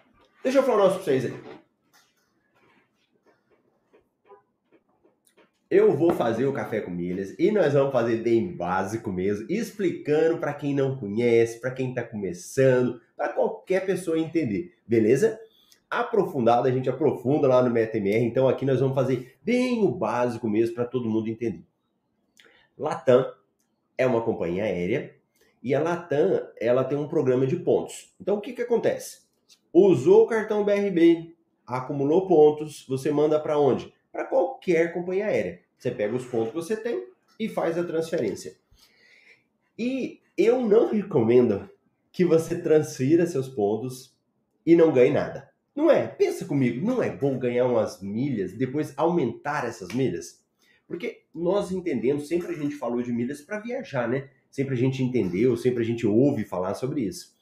Deixa 0.44 0.60
eu 0.60 0.63
falar 0.63 0.75
um 0.75 0.80
negócio 0.82 1.04
para 1.04 1.06
vocês 1.06 1.25
aí. 1.25 1.60
Eu 5.72 5.96
vou 5.96 6.12
fazer 6.13 6.46
o 6.46 6.54
café 6.54 6.82
com 6.82 6.92
milhas 6.92 7.36
e 7.38 7.51
nós 7.51 7.74
vamos 7.74 7.92
fazer 7.92 8.18
bem 8.18 8.56
básico 8.56 9.12
mesmo, 9.12 9.46
explicando 9.50 10.39
para 10.39 10.54
quem 10.54 10.75
não 10.75 10.96
conhece, 10.96 11.60
para 11.60 11.72
quem 11.72 11.89
está 11.89 12.04
começando, 12.04 13.00
para 13.16 13.30
qualquer 13.30 13.86
pessoa 13.86 14.20
entender, 14.20 14.75
beleza? 14.88 15.39
Aprofundado, 15.89 16.67
a 16.67 16.72
gente 16.72 16.89
aprofunda 16.89 17.48
lá 17.48 17.63
no 17.63 17.72
MetaMR, 17.72 18.24
então 18.24 18.48
aqui 18.48 18.65
nós 18.65 18.79
vamos 18.79 18.96
fazer 18.96 19.38
bem 19.41 19.84
o 19.84 19.91
básico 19.91 20.48
mesmo 20.48 20.75
para 20.75 20.86
todo 20.86 21.10
mundo 21.10 21.29
entender. 21.29 21.65
Latam 22.77 23.25
é 23.98 24.05
uma 24.05 24.22
companhia 24.22 24.63
aérea 24.63 25.15
e 25.63 25.74
a 25.74 25.81
Latam 25.81 26.48
ela 26.60 26.84
tem 26.84 26.98
um 26.98 27.08
programa 27.08 27.48
de 27.48 27.55
pontos. 27.55 28.13
Então 28.22 28.38
o 28.38 28.41
que, 28.41 28.53
que 28.53 28.62
acontece? 28.62 29.27
Usou 29.74 30.24
o 30.25 30.27
cartão 30.27 30.63
BRB, 30.63 31.36
acumulou 31.65 32.27
pontos, 32.27 32.86
você 32.88 33.12
manda 33.12 33.39
para 33.39 33.58
onde? 33.58 33.93
para 34.12 34.25
qualquer 34.25 34.93
companhia 34.93 35.27
aérea. 35.27 35.62
Você 35.77 35.91
pega 35.91 36.15
os 36.15 36.25
pontos 36.25 36.50
que 36.50 36.55
você 36.55 36.75
tem 36.75 37.08
e 37.39 37.48
faz 37.48 37.77
a 37.77 37.84
transferência. 37.84 38.58
E 39.77 40.22
eu 40.38 40.62
não 40.62 40.91
recomendo 40.91 41.69
que 42.12 42.25
você 42.25 42.62
transfira 42.62 43.25
seus 43.25 43.48
pontos 43.48 44.13
e 44.65 44.75
não 44.75 44.91
ganhe 44.91 45.12
nada. 45.12 45.50
Não 45.79 45.89
é? 45.89 46.05
Pensa 46.05 46.43
comigo, 46.43 46.86
não 46.86 47.01
é 47.01 47.09
bom 47.09 47.39
ganhar 47.39 47.65
umas 47.65 48.01
milhas, 48.01 48.51
depois 48.51 48.93
aumentar 48.98 49.65
essas 49.65 49.93
milhas? 49.93 50.43
Porque 50.86 51.21
nós 51.33 51.71
entendemos, 51.71 52.27
sempre 52.27 52.51
a 52.51 52.53
gente 52.53 52.75
falou 52.75 53.01
de 53.01 53.13
milhas 53.13 53.39
para 53.39 53.62
viajar, 53.62 54.05
né? 54.05 54.27
Sempre 54.51 54.74
a 54.74 54.77
gente 54.77 55.01
entendeu, 55.01 55.55
sempre 55.55 55.81
a 55.81 55.86
gente 55.86 56.05
ouve 56.05 56.43
falar 56.43 56.74
sobre 56.74 57.03
isso. 57.03 57.33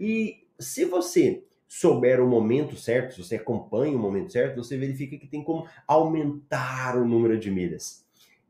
E 0.00 0.46
se 0.58 0.86
você 0.86 1.44
souber 1.68 2.22
o 2.22 2.26
momento 2.26 2.74
certo, 2.74 3.16
se 3.16 3.22
você 3.22 3.36
acompanha 3.36 3.94
o 3.94 4.00
momento 4.00 4.32
certo, 4.32 4.56
você 4.56 4.78
verifica 4.78 5.18
que 5.18 5.26
tem 5.26 5.44
como 5.44 5.68
aumentar 5.86 6.96
o 6.96 7.06
número 7.06 7.38
de 7.38 7.50
milhas. 7.50 8.02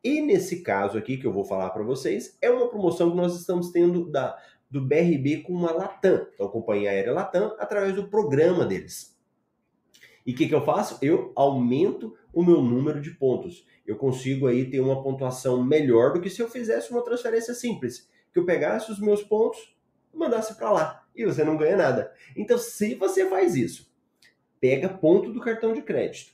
E 0.05 0.21
nesse 0.21 0.63
caso 0.63 0.97
aqui 0.97 1.17
que 1.17 1.27
eu 1.27 1.33
vou 1.33 1.45
falar 1.45 1.71
para 1.71 1.83
vocês, 1.83 2.39
é 2.41 2.49
uma 2.49 2.69
promoção 2.69 3.11
que 3.11 3.17
nós 3.17 3.35
estamos 3.35 3.73
tendo 3.73 4.09
da, 4.13 4.41
do 4.71 4.81
BRB 4.81 5.39
com 5.39 5.55
uma 5.55 5.73
Latam, 5.73 6.25
então 6.33 6.47
a 6.47 6.53
companhia 6.53 6.91
aérea 6.91 7.13
Latam, 7.13 7.57
através 7.59 7.97
do 7.97 8.09
programa 8.09 8.65
deles. 8.65 9.14
E 10.27 10.33
o 10.33 10.35
que, 10.35 10.49
que 10.49 10.55
eu 10.55 10.65
faço? 10.65 10.99
Eu 11.03 11.33
aumento 11.37 12.17
o 12.33 12.43
meu 12.43 12.63
número 12.63 13.01
de 13.01 13.11
pontos. 13.11 13.67
Eu 13.87 13.97
consigo 13.97 14.47
aí 14.47 14.71
ter 14.71 14.81
uma 14.81 15.03
pontuação 15.03 15.63
melhor 15.63 16.13
do 16.13 16.21
que 16.21 16.31
se 16.31 16.41
eu 16.41 16.49
fizesse 16.49 16.91
uma 16.91 17.05
transferência 17.05 17.53
simples. 17.55 18.09
Que 18.33 18.39
eu 18.39 18.47
pegasse 18.47 18.91
os 18.91 18.99
meus 18.99 19.23
pontos, 19.23 19.77
mandasse 20.13 20.57
para 20.57 20.73
lá 20.73 21.05
e 21.15 21.25
você 21.25 21.45
não 21.45 21.57
ganha 21.57 21.77
nada. 21.77 22.13
Então, 22.37 22.59
se 22.59 22.95
você 22.95 23.29
faz 23.29 23.55
isso, 23.55 23.93
pega 24.61 24.89
ponto 24.89 25.33
do 25.33 25.41
cartão 25.41 25.73
de 25.73 25.83
crédito 25.83 26.33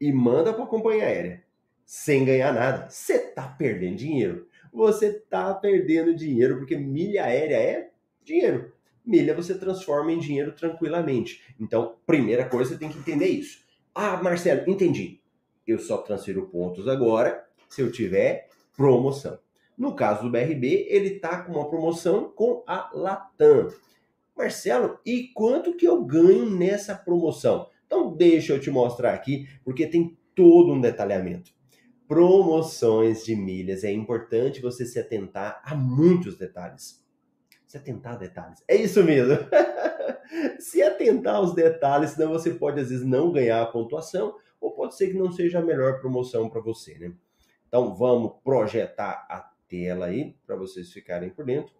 e 0.00 0.12
manda 0.12 0.52
para 0.52 0.64
a 0.64 0.68
companhia 0.68 1.04
aérea 1.04 1.44
sem 1.84 2.24
ganhar 2.24 2.52
nada, 2.52 2.90
você 2.90 3.14
está 3.14 3.48
perdendo 3.48 3.96
dinheiro. 3.96 4.46
Você 4.70 5.06
está 5.06 5.54
perdendo 5.54 6.14
dinheiro 6.14 6.58
porque 6.58 6.76
milha 6.76 7.24
aérea 7.24 7.56
é 7.56 7.90
dinheiro. 8.22 8.74
Milha 9.08 9.34
você 9.34 9.54
transforma 9.54 10.12
em 10.12 10.18
dinheiro 10.18 10.52
tranquilamente. 10.52 11.42
Então, 11.58 11.96
primeira 12.06 12.46
coisa, 12.46 12.72
você 12.72 12.78
tem 12.78 12.90
que 12.90 12.98
entender 12.98 13.28
isso. 13.28 13.60
Ah, 13.94 14.22
Marcelo, 14.22 14.70
entendi. 14.70 15.18
Eu 15.66 15.78
só 15.78 15.96
transfiro 15.96 16.46
pontos 16.48 16.86
agora 16.86 17.42
se 17.70 17.80
eu 17.80 17.90
tiver 17.90 18.50
promoção. 18.76 19.38
No 19.78 19.94
caso 19.94 20.24
do 20.24 20.30
BRB, 20.30 20.88
ele 20.90 21.14
está 21.14 21.40
com 21.40 21.52
uma 21.52 21.70
promoção 21.70 22.30
com 22.30 22.62
a 22.66 22.90
Latam. 22.92 23.72
Marcelo, 24.36 24.98
e 25.06 25.28
quanto 25.28 25.74
que 25.74 25.88
eu 25.88 26.04
ganho 26.04 26.50
nessa 26.50 26.94
promoção? 26.94 27.66
Então 27.86 28.14
deixa 28.14 28.52
eu 28.52 28.60
te 28.60 28.70
mostrar 28.70 29.14
aqui, 29.14 29.48
porque 29.64 29.86
tem 29.86 30.18
todo 30.34 30.70
um 30.70 30.82
detalhamento. 30.82 31.50
Promoções 32.06 33.24
de 33.24 33.34
milhas, 33.34 33.84
é 33.84 33.90
importante 33.90 34.60
você 34.60 34.84
se 34.84 34.98
atentar 34.98 35.62
a 35.64 35.74
muitos 35.74 36.36
detalhes. 36.36 37.07
Se 37.68 37.76
atentar 37.76 38.14
a 38.14 38.16
detalhes. 38.16 38.64
É 38.66 38.74
isso 38.74 39.04
mesmo. 39.04 39.36
se 40.58 40.82
atentar 40.82 41.36
aos 41.36 41.54
detalhes, 41.54 42.10
senão 42.10 42.30
você 42.32 42.50
pode 42.50 42.80
às 42.80 42.88
vezes 42.88 43.04
não 43.04 43.30
ganhar 43.30 43.62
a 43.62 43.66
pontuação, 43.66 44.34
ou 44.58 44.72
pode 44.72 44.96
ser 44.96 45.08
que 45.08 45.18
não 45.18 45.30
seja 45.30 45.58
a 45.58 45.62
melhor 45.62 46.00
promoção 46.00 46.48
para 46.48 46.62
você, 46.62 46.98
né? 46.98 47.12
Então 47.68 47.94
vamos 47.94 48.32
projetar 48.42 49.26
a 49.28 49.52
tela 49.68 50.06
aí 50.06 50.34
para 50.46 50.56
vocês 50.56 50.90
ficarem 50.90 51.28
por 51.28 51.44
dentro. 51.44 51.70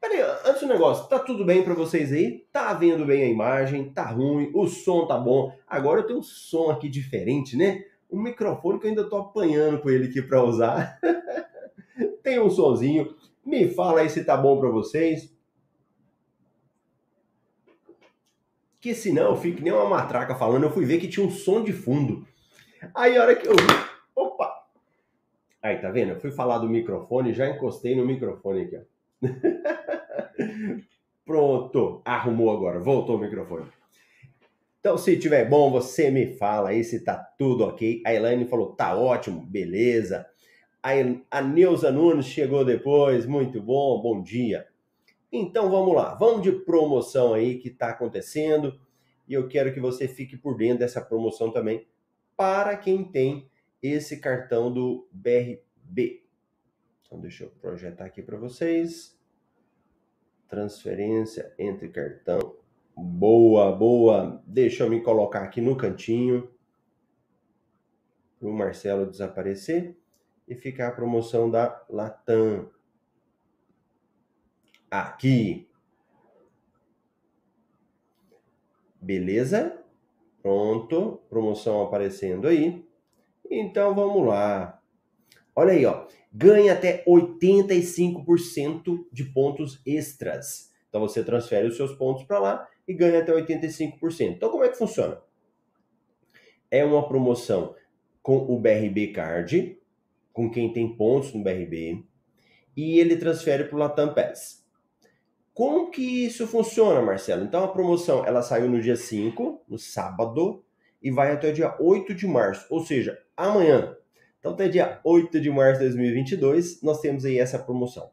Peraí, 0.00 0.20
antes 0.46 0.62
do 0.62 0.66
negócio, 0.68 1.08
tá 1.08 1.18
tudo 1.18 1.44
bem 1.44 1.62
para 1.62 1.74
vocês 1.74 2.10
aí? 2.10 2.46
Tá 2.50 2.72
vendo 2.72 3.04
bem 3.04 3.24
a 3.24 3.28
imagem? 3.28 3.92
Tá 3.92 4.06
ruim? 4.06 4.50
O 4.54 4.66
som 4.66 5.06
tá 5.06 5.18
bom? 5.18 5.52
Agora 5.66 6.00
eu 6.00 6.06
tenho 6.06 6.20
um 6.20 6.22
som 6.22 6.70
aqui 6.70 6.88
diferente, 6.88 7.54
né? 7.54 7.84
Um 8.10 8.22
microfone 8.22 8.78
que 8.80 8.86
eu 8.86 8.90
ainda 8.90 9.04
tô 9.04 9.16
apanhando 9.16 9.82
com 9.82 9.90
ele 9.90 10.06
aqui 10.06 10.22
para 10.22 10.42
usar. 10.42 10.98
Tem 12.22 12.40
um 12.40 12.48
sonzinho. 12.48 13.14
Me 13.48 13.68
fala 13.68 14.00
aí 14.00 14.10
se 14.10 14.24
tá 14.24 14.36
bom 14.36 14.60
para 14.60 14.68
vocês. 14.68 15.34
Que 18.80 18.94
senão 18.94 19.30
eu 19.30 19.36
fico 19.36 19.62
nem 19.62 19.72
uma 19.72 19.88
matraca 19.88 20.34
falando. 20.34 20.64
Eu 20.64 20.70
fui 20.70 20.84
ver 20.84 21.00
que 21.00 21.08
tinha 21.08 21.26
um 21.26 21.30
som 21.30 21.64
de 21.64 21.72
fundo. 21.72 22.26
Aí 22.94 23.16
a 23.16 23.22
hora 23.22 23.34
que 23.34 23.48
eu 23.48 23.56
vi, 23.56 23.88
Aí, 25.62 25.76
tá 25.78 25.90
vendo? 25.90 26.12
Eu 26.12 26.20
fui 26.20 26.30
falar 26.30 26.58
do 26.58 26.68
microfone, 26.68 27.34
já 27.34 27.48
encostei 27.48 27.96
no 27.96 28.06
microfone 28.06 28.62
aqui, 28.62 28.76
ó. 28.76 28.82
Pronto, 31.26 32.00
arrumou 32.04 32.50
agora, 32.50 32.78
voltou 32.78 33.16
o 33.16 33.18
microfone. 33.18 33.66
Então, 34.78 34.96
se 34.96 35.18
tiver 35.18 35.48
bom, 35.48 35.70
você 35.70 36.10
me 36.10 36.36
fala 36.36 36.70
aí 36.70 36.84
se 36.84 37.04
tá 37.04 37.16
tudo 37.16 37.64
ok. 37.64 38.00
A 38.06 38.14
Elaine 38.14 38.46
falou, 38.46 38.72
tá 38.74 38.96
ótimo, 38.96 39.44
beleza. 39.44 40.26
A 40.82 41.42
Neuza 41.42 41.90
Nunes 41.90 42.26
chegou 42.26 42.64
depois, 42.64 43.26
muito 43.26 43.60
bom, 43.60 44.00
bom 44.00 44.22
dia. 44.22 44.66
Então 45.30 45.70
vamos 45.70 45.94
lá, 45.94 46.14
vamos 46.14 46.42
de 46.42 46.52
promoção 46.52 47.34
aí 47.34 47.58
que 47.58 47.68
está 47.68 47.90
acontecendo 47.90 48.80
e 49.26 49.34
eu 49.34 49.46
quero 49.46 49.74
que 49.74 49.80
você 49.80 50.08
fique 50.08 50.36
por 50.36 50.56
dentro 50.56 50.78
dessa 50.78 51.02
promoção 51.02 51.50
também 51.50 51.86
para 52.36 52.76
quem 52.76 53.04
tem 53.04 53.50
esse 53.82 54.20
cartão 54.20 54.72
do 54.72 55.06
BRB. 55.12 56.24
Então, 57.02 57.20
deixa 57.20 57.44
eu 57.44 57.50
projetar 57.50 58.04
aqui 58.04 58.22
para 58.22 58.36
vocês. 58.36 59.18
Transferência 60.46 61.52
entre 61.58 61.88
cartão. 61.88 62.56
Boa, 62.96 63.72
boa. 63.72 64.42
Deixa 64.46 64.84
eu 64.84 64.90
me 64.90 65.02
colocar 65.02 65.42
aqui 65.42 65.60
no 65.60 65.76
cantinho. 65.76 66.50
Para 68.38 68.48
o 68.48 68.52
Marcelo 68.52 69.10
desaparecer. 69.10 69.96
E 70.48 70.54
ficar 70.54 70.88
a 70.88 70.92
promoção 70.92 71.50
da 71.50 71.84
Latam. 71.88 72.70
Aqui. 74.90 75.68
Beleza? 79.00 79.78
Pronto. 80.42 81.20
Promoção 81.28 81.82
aparecendo 81.82 82.48
aí. 82.48 82.84
Então 83.50 83.94
vamos 83.94 84.26
lá. 84.26 84.80
Olha 85.54 85.72
aí, 85.72 85.84
ó. 85.84 86.06
Ganha 86.32 86.72
até 86.72 87.04
85% 87.04 89.06
de 89.12 89.24
pontos 89.24 89.82
extras. 89.84 90.72
Então 90.88 91.00
você 91.00 91.22
transfere 91.22 91.68
os 91.68 91.76
seus 91.76 91.94
pontos 91.94 92.24
para 92.24 92.38
lá 92.38 92.68
e 92.86 92.94
ganha 92.94 93.20
até 93.20 93.32
85%. 93.32 93.98
Então 94.20 94.50
como 94.50 94.64
é 94.64 94.68
que 94.68 94.78
funciona? 94.78 95.20
É 96.70 96.84
uma 96.84 97.06
promoção 97.06 97.74
com 98.22 98.36
o 98.36 98.58
BRB 98.58 99.08
Card, 99.08 99.77
com 100.38 100.48
quem 100.48 100.72
tem 100.72 100.94
pontos 100.94 101.34
no 101.34 101.42
BRB, 101.42 102.04
e 102.76 103.00
ele 103.00 103.16
transfere 103.16 103.64
para 103.64 103.74
o 103.74 103.78
Latam 103.80 104.14
Pass. 104.14 104.64
Como 105.52 105.90
que 105.90 106.24
isso 106.26 106.46
funciona, 106.46 107.02
Marcelo? 107.02 107.42
Então 107.42 107.64
a 107.64 107.72
promoção 107.72 108.24
ela 108.24 108.40
saiu 108.40 108.68
no 108.70 108.80
dia 108.80 108.94
5, 108.94 109.64
no 109.68 109.76
sábado, 109.76 110.62
e 111.02 111.10
vai 111.10 111.32
até 111.32 111.50
o 111.50 111.52
dia 111.52 111.76
8 111.80 112.14
de 112.14 112.28
março, 112.28 112.68
ou 112.70 112.86
seja, 112.86 113.20
amanhã. 113.36 113.96
Então, 114.38 114.52
até 114.52 114.68
dia 114.68 115.00
8 115.02 115.40
de 115.40 115.50
março 115.50 115.80
de 115.80 115.86
2022, 115.86 116.82
nós 116.82 117.00
temos 117.00 117.24
aí 117.24 117.40
essa 117.40 117.58
promoção. 117.58 118.08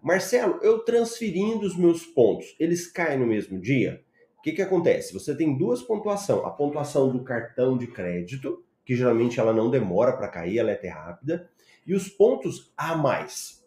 Marcelo, 0.00 0.58
eu 0.62 0.78
transferindo 0.78 1.66
os 1.66 1.76
meus 1.76 2.06
pontos, 2.06 2.56
eles 2.58 2.90
caem 2.90 3.18
no 3.18 3.26
mesmo 3.26 3.60
dia? 3.60 4.02
O 4.38 4.42
que, 4.42 4.52
que 4.52 4.62
acontece? 4.62 5.12
Você 5.12 5.36
tem 5.36 5.58
duas 5.58 5.82
pontuações. 5.82 6.42
A 6.46 6.48
pontuação 6.48 7.12
do 7.12 7.22
cartão 7.22 7.76
de 7.76 7.86
crédito, 7.86 8.64
que 8.88 8.96
geralmente 8.96 9.38
ela 9.38 9.52
não 9.52 9.68
demora 9.68 10.16
para 10.16 10.28
cair, 10.28 10.56
ela 10.56 10.70
é 10.70 10.72
até 10.72 10.88
rápida, 10.88 11.50
e 11.86 11.94
os 11.94 12.08
pontos 12.08 12.72
a 12.74 12.96
mais. 12.96 13.62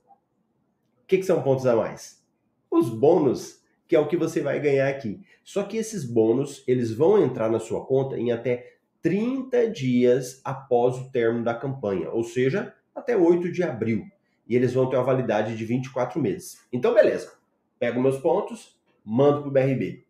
O 1.03 1.05
que, 1.05 1.19
que 1.19 1.23
são 1.23 1.43
pontos 1.43 1.67
a 1.67 1.75
mais? 1.75 2.25
Os 2.71 2.89
bônus, 2.89 3.61
que 3.87 3.95
é 3.95 3.99
o 3.99 4.07
que 4.07 4.17
você 4.17 4.41
vai 4.41 4.59
ganhar 4.59 4.89
aqui. 4.89 5.21
Só 5.43 5.61
que 5.61 5.77
esses 5.77 6.03
bônus, 6.03 6.63
eles 6.67 6.91
vão 6.91 7.23
entrar 7.23 7.51
na 7.51 7.59
sua 7.59 7.85
conta 7.85 8.17
em 8.17 8.31
até 8.31 8.77
30 9.03 9.69
dias 9.69 10.41
após 10.43 10.97
o 10.97 11.11
término 11.11 11.43
da 11.43 11.53
campanha, 11.53 12.09
ou 12.09 12.23
seja, 12.23 12.73
até 12.95 13.15
8 13.15 13.51
de 13.51 13.61
abril. 13.61 14.03
E 14.47 14.55
eles 14.55 14.73
vão 14.73 14.89
ter 14.89 14.95
uma 14.95 15.05
validade 15.05 15.55
de 15.55 15.63
24 15.63 16.19
meses. 16.19 16.65
Então, 16.73 16.95
beleza. 16.95 17.31
Pego 17.77 18.01
meus 18.01 18.17
pontos, 18.17 18.75
mando 19.05 19.41
para 19.41 19.49
o 19.49 19.51
BRB. 19.51 20.03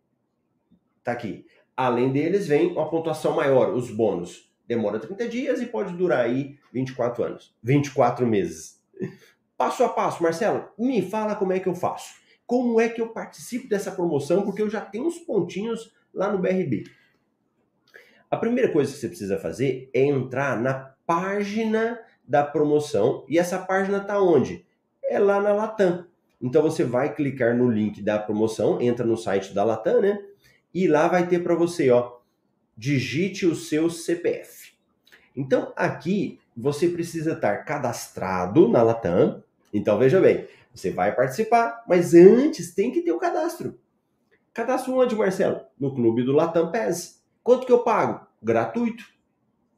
Tá 1.04 1.12
aqui. 1.12 1.44
Além 1.76 2.10
deles, 2.10 2.46
vem 2.46 2.72
uma 2.72 2.88
pontuação 2.88 3.36
maior, 3.36 3.74
os 3.74 3.90
bônus. 3.90 4.50
Demora 4.66 4.98
30 4.98 5.28
dias 5.28 5.60
e 5.60 5.66
pode 5.66 5.94
durar 5.94 6.24
aí 6.24 6.58
24 6.72 7.24
anos. 7.24 7.54
24 7.62 8.26
meses. 8.26 8.80
Passo 9.56 9.84
a 9.84 9.88
passo, 9.88 10.22
Marcelo, 10.22 10.68
me 10.78 11.02
fala 11.02 11.34
como 11.34 11.52
é 11.52 11.60
que 11.60 11.68
eu 11.68 11.74
faço. 11.74 12.14
Como 12.46 12.80
é 12.80 12.88
que 12.88 13.00
eu 13.00 13.08
participo 13.08 13.68
dessa 13.68 13.90
promoção? 13.90 14.42
Porque 14.42 14.62
eu 14.62 14.68
já 14.68 14.80
tenho 14.80 15.06
uns 15.06 15.18
pontinhos 15.18 15.94
lá 16.12 16.30
no 16.30 16.38
BRB. 16.38 16.84
A 18.30 18.36
primeira 18.36 18.70
coisa 18.72 18.92
que 18.92 18.98
você 18.98 19.08
precisa 19.08 19.38
fazer 19.38 19.90
é 19.92 20.04
entrar 20.04 20.60
na 20.60 20.94
página 21.06 22.00
da 22.26 22.42
promoção. 22.42 23.24
E 23.28 23.38
essa 23.38 23.58
página 23.58 23.98
está 23.98 24.20
onde? 24.20 24.64
É 25.04 25.18
lá 25.18 25.40
na 25.40 25.52
Latam. 25.52 26.06
Então 26.40 26.62
você 26.62 26.82
vai 26.82 27.14
clicar 27.14 27.56
no 27.56 27.70
link 27.70 28.02
da 28.02 28.18
promoção, 28.18 28.80
entra 28.80 29.06
no 29.06 29.16
site 29.16 29.54
da 29.54 29.62
Latam, 29.62 30.00
né? 30.00 30.24
E 30.74 30.88
lá 30.88 31.06
vai 31.08 31.26
ter 31.26 31.42
para 31.42 31.54
você, 31.54 31.90
ó, 31.90 32.18
digite 32.76 33.46
o 33.46 33.54
seu 33.54 33.90
CPF. 33.90 34.72
Então 35.36 35.72
aqui 35.76 36.38
você 36.56 36.88
precisa 36.88 37.32
estar 37.32 37.64
cadastrado 37.64 38.68
na 38.68 38.82
Latam. 38.82 39.42
Então 39.72 39.98
veja 39.98 40.20
bem, 40.20 40.46
você 40.74 40.90
vai 40.90 41.14
participar, 41.14 41.84
mas 41.88 42.14
antes 42.14 42.74
tem 42.74 42.90
que 42.90 43.02
ter 43.02 43.12
o 43.12 43.18
cadastro. 43.18 43.78
Cadastro 44.52 44.94
onde, 44.94 45.14
Marcelo? 45.14 45.62
No 45.78 45.94
clube 45.94 46.22
do 46.22 46.32
Latam 46.32 46.70
PES. 46.70 47.22
Quanto 47.42 47.66
que 47.66 47.72
eu 47.72 47.82
pago? 47.82 48.26
Gratuito. 48.42 49.04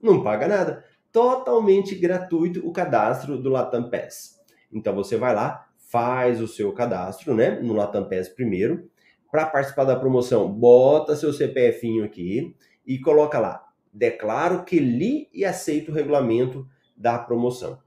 Não 0.03 0.23
paga 0.23 0.49
nada. 0.49 0.85
Totalmente 1.13 1.95
gratuito 1.95 2.67
o 2.67 2.73
cadastro 2.73 3.39
do 3.39 3.51
Latam 3.51 3.89
PES. 3.89 4.41
Então 4.73 4.95
você 4.95 5.17
vai 5.17 5.33
lá, 5.33 5.69
faz 5.79 6.41
o 6.41 6.49
seu 6.49 6.73
cadastro, 6.73 7.35
né, 7.35 7.61
no 7.61 7.73
Latam 7.73 8.09
PES 8.09 8.31
primeiro. 8.31 8.91
Para 9.31 9.47
participar 9.47 9.85
da 9.85 9.97
promoção, 9.97 10.53
bota 10.53 11.17
seu 11.17 11.33
CPFinho 11.33 12.05
aqui 12.05 12.55
e 12.87 12.99
coloca 12.99 13.39
lá: 13.39 13.67
declaro 13.93 14.65
que 14.65 14.79
li 14.79 15.29
e 15.33 15.45
aceito 15.45 15.91
o 15.91 15.95
regulamento 15.95 16.67
da 16.97 17.19
promoção. 17.19 17.79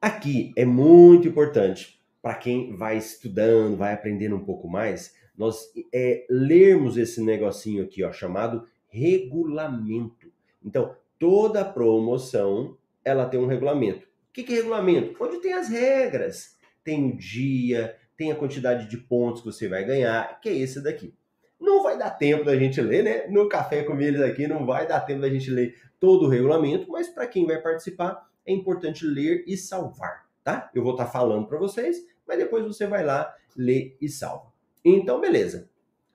Aqui 0.00 0.52
é 0.56 0.64
muito 0.64 1.26
importante 1.28 2.00
para 2.22 2.34
quem 2.34 2.76
vai 2.76 2.96
estudando, 2.96 3.76
vai 3.76 3.92
aprendendo 3.94 4.36
um 4.36 4.44
pouco 4.44 4.68
mais, 4.68 5.14
nós 5.36 5.72
é, 5.94 6.26
lermos 6.28 6.96
esse 6.96 7.22
negocinho 7.22 7.84
aqui, 7.84 8.02
ó, 8.02 8.12
chamado 8.12 8.66
regulamento. 8.88 10.32
Então, 10.64 10.96
toda 11.18 11.64
promoção 11.64 12.76
ela 13.04 13.26
tem 13.26 13.38
um 13.38 13.46
regulamento. 13.46 14.06
O 14.06 14.32
que, 14.32 14.42
que 14.42 14.52
é 14.52 14.56
regulamento? 14.56 15.16
Onde 15.22 15.38
tem 15.38 15.52
as 15.52 15.68
regras, 15.68 16.58
tem 16.82 17.10
o 17.10 17.16
dia, 17.16 17.96
tem 18.16 18.32
a 18.32 18.36
quantidade 18.36 18.88
de 18.88 18.96
pontos 18.96 19.42
que 19.42 19.46
você 19.46 19.68
vai 19.68 19.84
ganhar, 19.84 20.40
que 20.40 20.48
é 20.48 20.54
esse 20.54 20.82
daqui. 20.82 21.14
Não 21.60 21.82
vai 21.82 21.98
dar 21.98 22.10
tempo 22.10 22.44
da 22.44 22.56
gente 22.56 22.80
ler, 22.80 23.02
né? 23.02 23.26
No 23.28 23.48
café 23.48 23.82
com 23.82 23.98
eles 24.00 24.20
aqui 24.20 24.46
não 24.46 24.66
vai 24.66 24.86
dar 24.86 25.00
tempo 25.00 25.20
da 25.20 25.28
gente 25.28 25.50
ler 25.50 25.74
todo 25.98 26.26
o 26.26 26.28
regulamento, 26.28 26.90
mas 26.90 27.08
para 27.08 27.26
quem 27.26 27.46
vai 27.46 27.60
participar 27.60 28.28
é 28.44 28.52
importante 28.52 29.04
ler 29.04 29.44
e 29.46 29.56
salvar, 29.56 30.28
tá? 30.44 30.70
Eu 30.74 30.82
vou 30.82 30.92
estar 30.92 31.06
tá 31.06 31.10
falando 31.10 31.46
para 31.46 31.58
vocês, 31.58 31.96
mas 32.26 32.38
depois 32.38 32.64
você 32.64 32.86
vai 32.86 33.04
lá, 33.04 33.34
lê 33.56 33.96
e 34.00 34.08
salva. 34.08 34.52
Então, 34.84 35.20
beleza. 35.20 35.68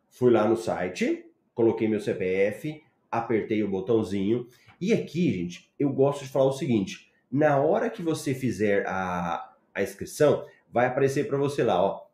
Fui 0.09 0.31
lá 0.31 0.47
no 0.47 0.55
site, 0.55 1.25
coloquei 1.53 1.87
meu 1.87 1.99
CPF, 1.99 2.81
apertei 3.09 3.63
o 3.63 3.69
botãozinho. 3.69 4.47
E 4.79 4.93
aqui, 4.93 5.31
gente, 5.33 5.73
eu 5.77 5.91
gosto 5.91 6.23
de 6.23 6.29
falar 6.29 6.45
o 6.45 6.53
seguinte: 6.53 7.11
na 7.31 7.57
hora 7.57 7.89
que 7.89 8.01
você 8.01 8.33
fizer 8.33 8.85
a, 8.87 9.53
a 9.73 9.81
inscrição, 9.81 10.45
vai 10.71 10.87
aparecer 10.87 11.27
para 11.27 11.37
você 11.37 11.63
lá, 11.63 11.83
ó. 11.83 12.07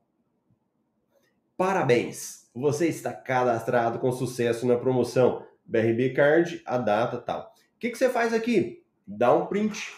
Parabéns! 1.56 2.47
Você 2.60 2.88
está 2.88 3.14
cadastrado 3.14 4.00
com 4.00 4.12
sucesso 4.12 4.66
na 4.66 4.78
promoção 4.78 5.46
BRB 5.64 6.10
Card, 6.14 6.60
a 6.66 6.80
data 6.80 7.20
tal. 7.20 7.54
O 7.76 7.80
que, 7.80 7.92
que 7.92 7.98
você 7.98 8.10
faz 8.10 8.34
aqui? 8.34 8.84
Dá 9.06 9.32
um 9.32 9.46
print. 9.46 9.94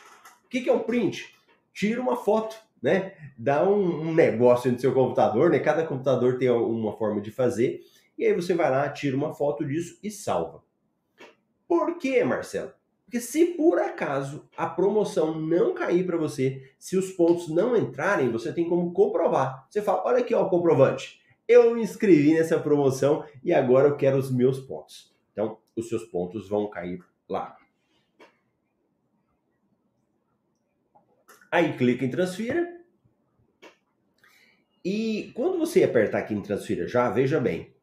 O 0.46 0.50
que, 0.50 0.60
que 0.60 0.70
é 0.70 0.74
um 0.74 0.84
print? 0.84 1.34
Tira 1.74 2.02
uma 2.02 2.18
foto, 2.18 2.58
né? 2.82 3.14
Dá 3.38 3.64
um, 3.64 4.10
um 4.10 4.14
negócio 4.14 4.70
no 4.70 4.78
seu 4.78 4.94
computador, 4.94 5.50
né? 5.50 5.60
Cada 5.60 5.86
computador 5.86 6.38
tem 6.38 6.50
uma 6.50 6.98
forma 6.98 7.22
de 7.22 7.32
fazer. 7.32 7.80
E 8.18 8.26
aí 8.26 8.34
você 8.34 8.54
vai 8.54 8.70
lá, 8.70 8.90
tira 8.90 9.16
uma 9.16 9.34
foto 9.34 9.66
disso 9.66 9.98
e 10.04 10.12
salva. 10.12 10.62
Por 11.66 11.98
quê, 11.98 12.26
Marcelo? 12.26 12.74
Porque 13.06 13.22
se 13.22 13.46
por 13.56 13.80
acaso 13.80 14.50
a 14.58 14.68
promoção 14.68 15.40
não 15.40 15.74
cair 15.74 16.06
para 16.06 16.18
você, 16.18 16.62
se 16.78 16.98
os 16.98 17.10
pontos 17.12 17.48
não 17.48 17.78
entrarem, 17.78 18.30
você 18.30 18.52
tem 18.52 18.68
como 18.68 18.92
comprovar. 18.92 19.66
Você 19.70 19.82
fala: 19.82 20.04
olha 20.06 20.20
aqui 20.20 20.36
ó, 20.36 20.44
o 20.44 20.50
comprovante. 20.50 21.20
Eu 21.50 21.74
me 21.74 21.82
inscrevi 21.82 22.36
nessa 22.36 22.60
promoção 22.60 23.26
e 23.44 23.52
agora 23.52 23.88
eu 23.88 23.98
quero 23.98 24.20
os 24.20 24.30
meus 24.30 24.60
pontos. 24.60 25.12
Então, 25.32 25.58
os 25.76 25.90
seus 25.90 26.04
pontos 26.04 26.48
vão 26.48 26.70
cair 26.70 27.04
lá. 27.28 27.58
Aí 31.52 31.76
clica 31.76 32.06
em 32.06 32.12
transfira. 32.12 32.72
E 34.86 35.32
quando 35.34 35.58
você 35.58 35.84
apertar 35.84 36.20
aqui 36.20 36.36
em 36.36 36.42
transfira 36.42 36.88
já, 36.88 37.10
veja 37.10 37.40
bem, 37.40 37.74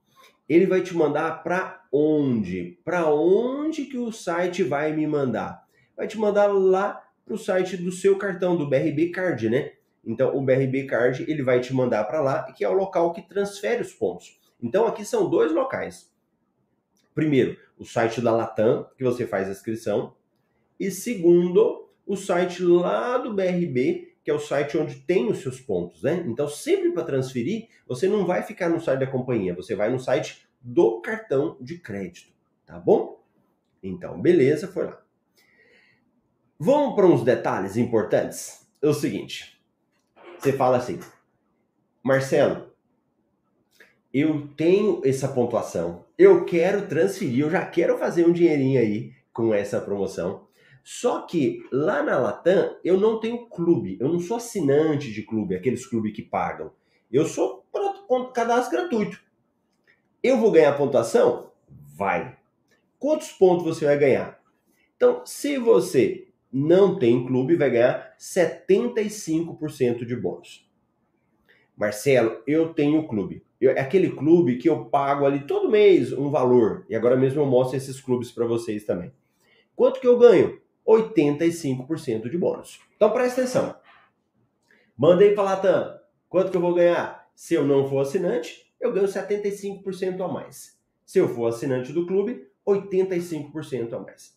ele 0.48 0.66
vai 0.66 0.80
te 0.80 0.94
mandar 0.94 1.42
para 1.42 1.84
onde? 1.92 2.78
Para 2.84 3.10
onde 3.12 3.86
que 3.86 3.98
o 3.98 4.12
site 4.12 4.62
vai 4.62 4.92
me 4.92 5.08
mandar? 5.08 5.66
Vai 5.96 6.06
te 6.06 6.16
mandar 6.16 6.46
lá 6.46 7.04
para 7.24 7.34
o 7.34 7.38
site 7.38 7.76
do 7.76 7.90
seu 7.90 8.16
cartão, 8.16 8.56
do 8.56 8.68
BRB 8.68 9.10
Card, 9.10 9.50
né? 9.50 9.72
Então, 10.06 10.36
o 10.36 10.40
BRB 10.40 10.86
Card 10.86 11.24
ele 11.28 11.42
vai 11.42 11.60
te 11.60 11.74
mandar 11.74 12.04
para 12.04 12.20
lá, 12.20 12.44
que 12.52 12.64
é 12.64 12.68
o 12.68 12.72
local 12.72 13.12
que 13.12 13.28
transfere 13.28 13.82
os 13.82 13.92
pontos. 13.92 14.38
Então, 14.62 14.86
aqui 14.86 15.04
são 15.04 15.28
dois 15.28 15.52
locais. 15.52 16.10
Primeiro, 17.12 17.58
o 17.76 17.84
site 17.84 18.20
da 18.20 18.30
Latam, 18.30 18.88
que 18.96 19.02
você 19.02 19.26
faz 19.26 19.48
a 19.48 19.50
inscrição. 19.50 20.14
E 20.78 20.90
segundo, 20.90 21.90
o 22.06 22.16
site 22.16 22.62
lá 22.62 23.18
do 23.18 23.34
BRB, 23.34 24.14
que 24.22 24.30
é 24.30 24.34
o 24.34 24.38
site 24.38 24.78
onde 24.78 24.96
tem 24.96 25.28
os 25.28 25.38
seus 25.38 25.60
pontos, 25.60 26.02
né? 26.02 26.24
Então, 26.26 26.48
sempre 26.48 26.92
para 26.92 27.04
transferir, 27.04 27.68
você 27.86 28.08
não 28.08 28.24
vai 28.24 28.42
ficar 28.42 28.68
no 28.68 28.80
site 28.80 29.00
da 29.00 29.06
companhia, 29.06 29.54
você 29.54 29.74
vai 29.74 29.90
no 29.90 29.98
site 29.98 30.46
do 30.60 31.00
cartão 31.00 31.56
de 31.60 31.78
crédito, 31.78 32.32
tá 32.64 32.78
bom? 32.78 33.22
Então, 33.82 34.20
beleza, 34.20 34.68
foi 34.68 34.86
lá. 34.86 35.00
Vamos 36.58 36.94
para 36.94 37.06
uns 37.06 37.22
detalhes 37.22 37.76
importantes? 37.76 38.66
É 38.82 38.88
o 38.88 38.94
seguinte, 38.94 39.55
você 40.38 40.52
fala 40.52 40.76
assim, 40.76 40.98
Marcelo, 42.02 42.70
eu 44.12 44.48
tenho 44.56 45.02
essa 45.04 45.28
pontuação, 45.28 46.04
eu 46.18 46.44
quero 46.44 46.86
transferir, 46.86 47.40
eu 47.40 47.50
já 47.50 47.64
quero 47.66 47.98
fazer 47.98 48.26
um 48.26 48.32
dinheirinho 48.32 48.80
aí 48.80 49.12
com 49.32 49.52
essa 49.52 49.80
promoção. 49.80 50.46
Só 50.82 51.22
que 51.22 51.66
lá 51.72 52.02
na 52.02 52.16
Latam 52.16 52.76
eu 52.84 52.96
não 52.98 53.18
tenho 53.18 53.46
clube, 53.46 53.98
eu 54.00 54.08
não 54.08 54.20
sou 54.20 54.36
assinante 54.36 55.12
de 55.12 55.22
clube, 55.22 55.56
aqueles 55.56 55.84
clubes 55.84 56.14
que 56.14 56.22
pagam. 56.22 56.72
Eu 57.10 57.26
sou 57.26 57.66
cadastro 58.32 58.78
gratuito. 58.78 59.20
Eu 60.22 60.38
vou 60.38 60.50
ganhar 60.50 60.76
pontuação? 60.76 61.50
Vai. 61.96 62.36
Quantos 62.98 63.32
pontos 63.32 63.64
você 63.64 63.84
vai 63.84 63.98
ganhar? 63.98 64.40
Então, 64.96 65.22
se 65.26 65.58
você 65.58 66.25
não 66.52 66.98
tem 66.98 67.26
clube, 67.26 67.56
vai 67.56 67.70
ganhar 67.70 68.14
75% 68.18 70.04
de 70.04 70.16
bônus. 70.16 70.66
Marcelo, 71.76 72.42
eu 72.46 72.72
tenho 72.72 73.06
clube. 73.06 73.44
Eu, 73.60 73.70
é 73.72 73.80
aquele 73.80 74.10
clube 74.10 74.56
que 74.56 74.68
eu 74.68 74.86
pago 74.86 75.26
ali 75.26 75.40
todo 75.46 75.70
mês 75.70 76.12
um 76.12 76.30
valor. 76.30 76.86
E 76.88 76.94
agora 76.94 77.16
mesmo 77.16 77.40
eu 77.40 77.46
mostro 77.46 77.76
esses 77.76 78.00
clubes 78.00 78.30
para 78.30 78.46
vocês 78.46 78.84
também. 78.84 79.12
Quanto 79.74 80.00
que 80.00 80.06
eu 80.06 80.18
ganho? 80.18 80.60
85% 80.86 82.30
de 82.30 82.38
bônus. 82.38 82.80
Então 82.96 83.10
presta 83.10 83.42
atenção. 83.42 83.76
Mandei 84.96 85.32
para 85.32 85.42
Latam. 85.42 85.98
Quanto 86.28 86.50
que 86.50 86.56
eu 86.56 86.60
vou 86.60 86.74
ganhar? 86.74 87.28
Se 87.34 87.54
eu 87.54 87.66
não 87.66 87.88
for 87.88 88.00
assinante, 88.00 88.72
eu 88.80 88.92
ganho 88.92 89.06
75% 89.06 90.24
a 90.24 90.28
mais. 90.28 90.78
Se 91.04 91.18
eu 91.18 91.28
for 91.28 91.46
assinante 91.46 91.92
do 91.92 92.06
clube, 92.06 92.48
85% 92.66 93.92
a 93.92 93.98
mais. 93.98 94.35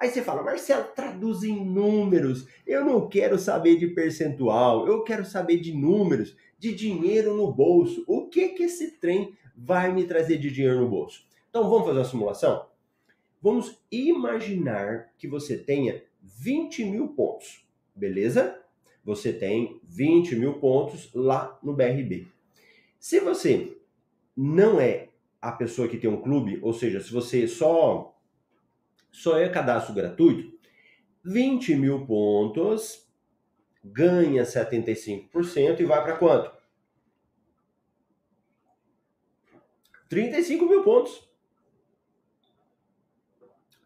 Aí 0.00 0.10
você 0.10 0.22
fala, 0.22 0.44
Marcelo, 0.44 0.84
traduz 0.94 1.42
em 1.42 1.64
números. 1.64 2.46
Eu 2.64 2.84
não 2.84 3.08
quero 3.08 3.36
saber 3.38 3.76
de 3.76 3.88
percentual, 3.88 4.86
eu 4.86 5.02
quero 5.02 5.24
saber 5.24 5.58
de 5.58 5.72
números, 5.72 6.36
de 6.56 6.72
dinheiro 6.72 7.34
no 7.36 7.52
bolso. 7.52 8.04
O 8.06 8.28
que 8.28 8.50
que 8.50 8.62
esse 8.64 8.92
trem 8.92 9.36
vai 9.56 9.92
me 9.92 10.04
trazer 10.04 10.38
de 10.38 10.50
dinheiro 10.50 10.80
no 10.80 10.88
bolso? 10.88 11.26
Então 11.50 11.68
vamos 11.68 11.86
fazer 11.86 11.98
uma 11.98 12.04
simulação? 12.04 12.66
Vamos 13.42 13.80
imaginar 13.90 15.12
que 15.18 15.26
você 15.26 15.56
tenha 15.56 16.02
20 16.22 16.84
mil 16.84 17.08
pontos, 17.08 17.66
beleza? 17.94 18.60
Você 19.04 19.32
tem 19.32 19.80
20 19.84 20.36
mil 20.36 20.54
pontos 20.54 21.10
lá 21.12 21.58
no 21.62 21.72
BRB. 21.72 22.26
Se 23.00 23.18
você 23.20 23.76
não 24.36 24.80
é 24.80 25.08
a 25.40 25.50
pessoa 25.50 25.88
que 25.88 25.96
tem 25.96 26.10
um 26.10 26.20
clube, 26.20 26.58
ou 26.62 26.72
seja, 26.72 27.00
se 27.00 27.12
você 27.12 27.48
só 27.48 28.17
só 29.10 29.38
é 29.38 29.48
cadastro 29.48 29.94
gratuito, 29.94 30.56
20 31.24 31.74
mil 31.74 32.06
pontos, 32.06 33.06
ganha 33.84 34.42
75% 34.42 35.80
e 35.80 35.84
vai 35.84 36.02
para 36.02 36.16
quanto? 36.16 36.58
35 40.08 40.66
mil 40.66 40.82
pontos. 40.82 41.28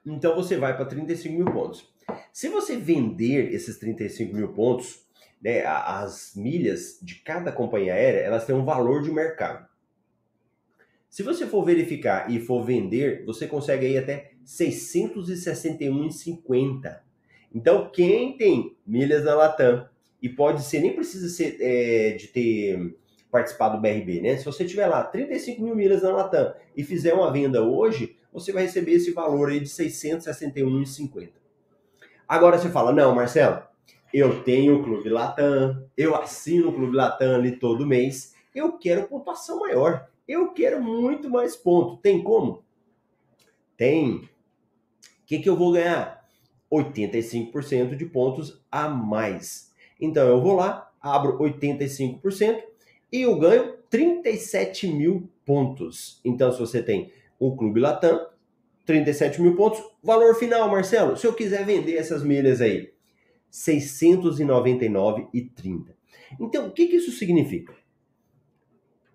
Então 0.04 0.34
você 0.34 0.56
vai 0.56 0.76
para 0.76 0.84
35 0.86 1.36
mil 1.36 1.52
pontos. 1.52 1.92
Se 2.32 2.48
você 2.48 2.76
vender 2.76 3.52
esses 3.52 3.78
35 3.78 4.34
mil 4.34 4.52
pontos, 4.52 5.06
né, 5.40 5.64
as 5.64 6.34
milhas 6.36 6.98
de 7.02 7.16
cada 7.16 7.52
companhia 7.52 7.94
aérea, 7.94 8.20
elas 8.20 8.44
têm 8.44 8.54
um 8.54 8.64
valor 8.64 9.02
de 9.02 9.10
mercado. 9.10 9.68
Se 11.08 11.22
você 11.22 11.46
for 11.46 11.64
verificar 11.64 12.30
e 12.30 12.40
for 12.40 12.64
vender, 12.64 13.24
você 13.24 13.46
consegue 13.46 13.86
aí 13.86 13.98
até 13.98 14.31
661,50. 14.44 17.00
Então, 17.54 17.90
quem 17.90 18.36
tem 18.36 18.76
milhas 18.86 19.24
na 19.24 19.34
Latam 19.34 19.88
e 20.20 20.28
pode 20.28 20.62
ser, 20.62 20.80
nem 20.80 20.94
precisa 20.94 21.28
ser 21.28 21.56
é, 21.60 22.12
de 22.12 22.28
ter 22.28 22.96
participado 23.30 23.76
do 23.76 23.82
BRB, 23.82 24.20
né? 24.20 24.36
Se 24.36 24.44
você 24.44 24.64
tiver 24.64 24.86
lá 24.86 25.02
35 25.02 25.62
mil 25.62 25.74
milhas 25.74 26.02
na 26.02 26.10
Latam 26.10 26.54
e 26.76 26.84
fizer 26.84 27.14
uma 27.14 27.32
venda 27.32 27.62
hoje, 27.62 28.16
você 28.32 28.52
vai 28.52 28.64
receber 28.64 28.92
esse 28.92 29.10
valor 29.10 29.50
aí 29.50 29.60
de 29.60 29.68
661,50. 29.68 31.30
Agora 32.28 32.58
você 32.58 32.68
fala, 32.68 32.92
não, 32.92 33.14
Marcelo, 33.14 33.62
eu 34.12 34.42
tenho 34.42 34.78
o 34.78 34.84
Clube 34.84 35.08
Latam, 35.08 35.88
eu 35.96 36.14
assino 36.14 36.68
o 36.68 36.72
Clube 36.72 36.96
Latam 36.96 37.34
ali 37.34 37.56
todo 37.56 37.86
mês, 37.86 38.34
eu 38.54 38.78
quero 38.78 39.08
pontuação 39.08 39.60
maior. 39.60 40.06
Eu 40.28 40.52
quero 40.52 40.80
muito 40.80 41.28
mais 41.28 41.56
ponto. 41.56 41.96
Tem 41.96 42.22
como? 42.22 42.62
Tem. 43.76 44.28
O 45.22 45.26
que, 45.26 45.38
que 45.38 45.48
eu 45.48 45.56
vou 45.56 45.72
ganhar? 45.72 46.22
85% 46.72 47.96
de 47.96 48.06
pontos 48.06 48.64
a 48.70 48.88
mais. 48.88 49.70
Então 50.00 50.26
eu 50.26 50.40
vou 50.40 50.54
lá, 50.54 50.90
abro 51.00 51.38
85% 51.38 52.62
e 53.12 53.22
eu 53.22 53.38
ganho 53.38 53.76
37 53.90 54.88
mil 54.88 55.28
pontos. 55.44 56.20
Então, 56.24 56.50
se 56.50 56.58
você 56.58 56.82
tem 56.82 57.12
o 57.38 57.54
Clube 57.54 57.78
Latam, 57.78 58.26
37 58.86 59.42
mil 59.42 59.54
pontos. 59.54 59.82
Valor 60.02 60.34
final, 60.34 60.70
Marcelo, 60.70 61.14
se 61.16 61.26
eu 61.26 61.34
quiser 61.34 61.66
vender 61.66 61.96
essas 61.96 62.24
milhas 62.24 62.62
aí, 62.62 62.90
699,30. 63.52 65.94
Então, 66.40 66.68
o 66.68 66.70
que, 66.70 66.86
que 66.86 66.96
isso 66.96 67.12
significa? 67.12 67.74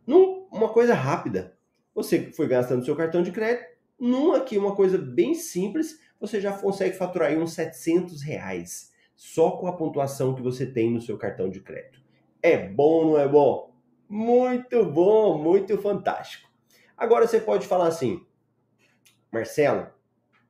Num, 0.06 0.46
uma 0.52 0.70
coisa 0.70 0.94
rápida. 0.94 1.58
Você 1.96 2.32
foi 2.32 2.48
gastando 2.48 2.86
seu 2.86 2.96
cartão 2.96 3.24
de 3.24 3.32
crédito, 3.32 3.76
num 4.00 4.34
aqui, 4.34 4.58
uma 4.58 4.76
coisa 4.76 4.98
bem 4.98 5.34
simples, 5.34 6.00
você 6.20 6.40
já 6.40 6.58
consegue 6.58 6.96
faturar 6.96 7.30
aí 7.30 7.38
uns 7.38 7.54
700 7.54 8.22
reais 8.22 8.92
só 9.16 9.52
com 9.52 9.68
a 9.68 9.76
pontuação 9.76 10.36
que 10.36 10.42
você 10.42 10.66
tem 10.66 10.92
no 10.92 11.02
seu 11.02 11.18
cartão 11.18 11.50
de 11.50 11.62
crédito. 11.62 12.02
É 12.42 12.58
bom, 12.58 13.12
não 13.12 13.20
é 13.20 13.28
bom? 13.28 13.76
Muito 14.08 14.86
bom, 14.86 15.38
muito 15.38 15.78
fantástico. 15.78 16.48
Agora 16.96 17.28
você 17.28 17.40
pode 17.40 17.68
falar 17.68 17.88
assim, 17.88 18.26
Marcelo, 19.32 19.88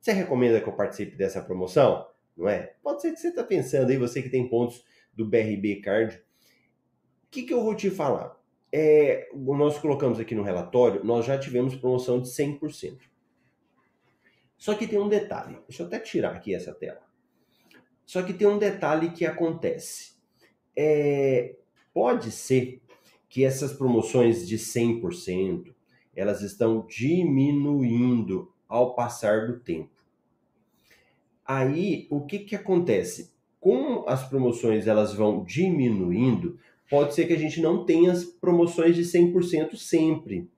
você 0.00 0.12
recomenda 0.12 0.60
que 0.60 0.68
eu 0.68 0.76
participe 0.76 1.16
dessa 1.16 1.42
promoção? 1.42 2.06
Não 2.36 2.48
é? 2.48 2.74
Pode 2.82 3.02
ser 3.02 3.12
que 3.12 3.20
você 3.20 3.28
está 3.28 3.42
pensando 3.42 3.90
aí, 3.90 3.96
você 3.96 4.22
que 4.22 4.28
tem 4.30 4.48
pontos 4.48 4.84
do 5.12 5.26
BRB 5.26 5.80
Card. 5.82 6.16
O 6.16 7.30
que, 7.30 7.42
que 7.42 7.52
eu 7.52 7.62
vou 7.62 7.74
te 7.74 7.90
falar? 7.90 8.38
é, 8.72 9.28
nós 9.34 9.78
colocamos 9.78 10.20
aqui 10.20 10.34
no 10.34 10.42
relatório, 10.42 11.04
nós 11.04 11.24
já 11.24 11.38
tivemos 11.38 11.74
promoção 11.74 12.20
de 12.20 12.28
100%. 12.28 12.98
Só 14.58 14.74
que 14.74 14.88
tem 14.88 14.98
um 14.98 15.08
detalhe, 15.08 15.56
deixa 15.68 15.84
eu 15.84 15.86
até 15.86 16.00
tirar 16.00 16.34
aqui 16.34 16.52
essa 16.52 16.74
tela. 16.74 17.00
Só 18.04 18.22
que 18.22 18.32
tem 18.32 18.48
um 18.48 18.58
detalhe 18.58 19.10
que 19.12 19.24
acontece. 19.24 20.16
É, 20.76 21.54
pode 21.94 22.32
ser 22.32 22.82
que 23.28 23.44
essas 23.44 23.72
promoções 23.72 24.46
de 24.46 24.58
100%, 24.58 25.74
elas 26.16 26.42
estão 26.42 26.84
diminuindo 26.86 28.52
ao 28.68 28.94
passar 28.94 29.46
do 29.46 29.60
tempo. 29.60 29.90
Aí, 31.44 32.06
o 32.10 32.26
que 32.26 32.40
que 32.40 32.56
acontece? 32.56 33.32
Como 33.60 34.08
as 34.08 34.28
promoções 34.28 34.86
elas 34.86 35.14
vão 35.14 35.44
diminuindo, 35.44 36.58
pode 36.90 37.14
ser 37.14 37.26
que 37.26 37.32
a 37.32 37.38
gente 37.38 37.60
não 37.60 37.84
tenha 37.84 38.12
as 38.12 38.24
promoções 38.24 38.96
de 38.96 39.02
100% 39.02 39.76
sempre. 39.76 40.50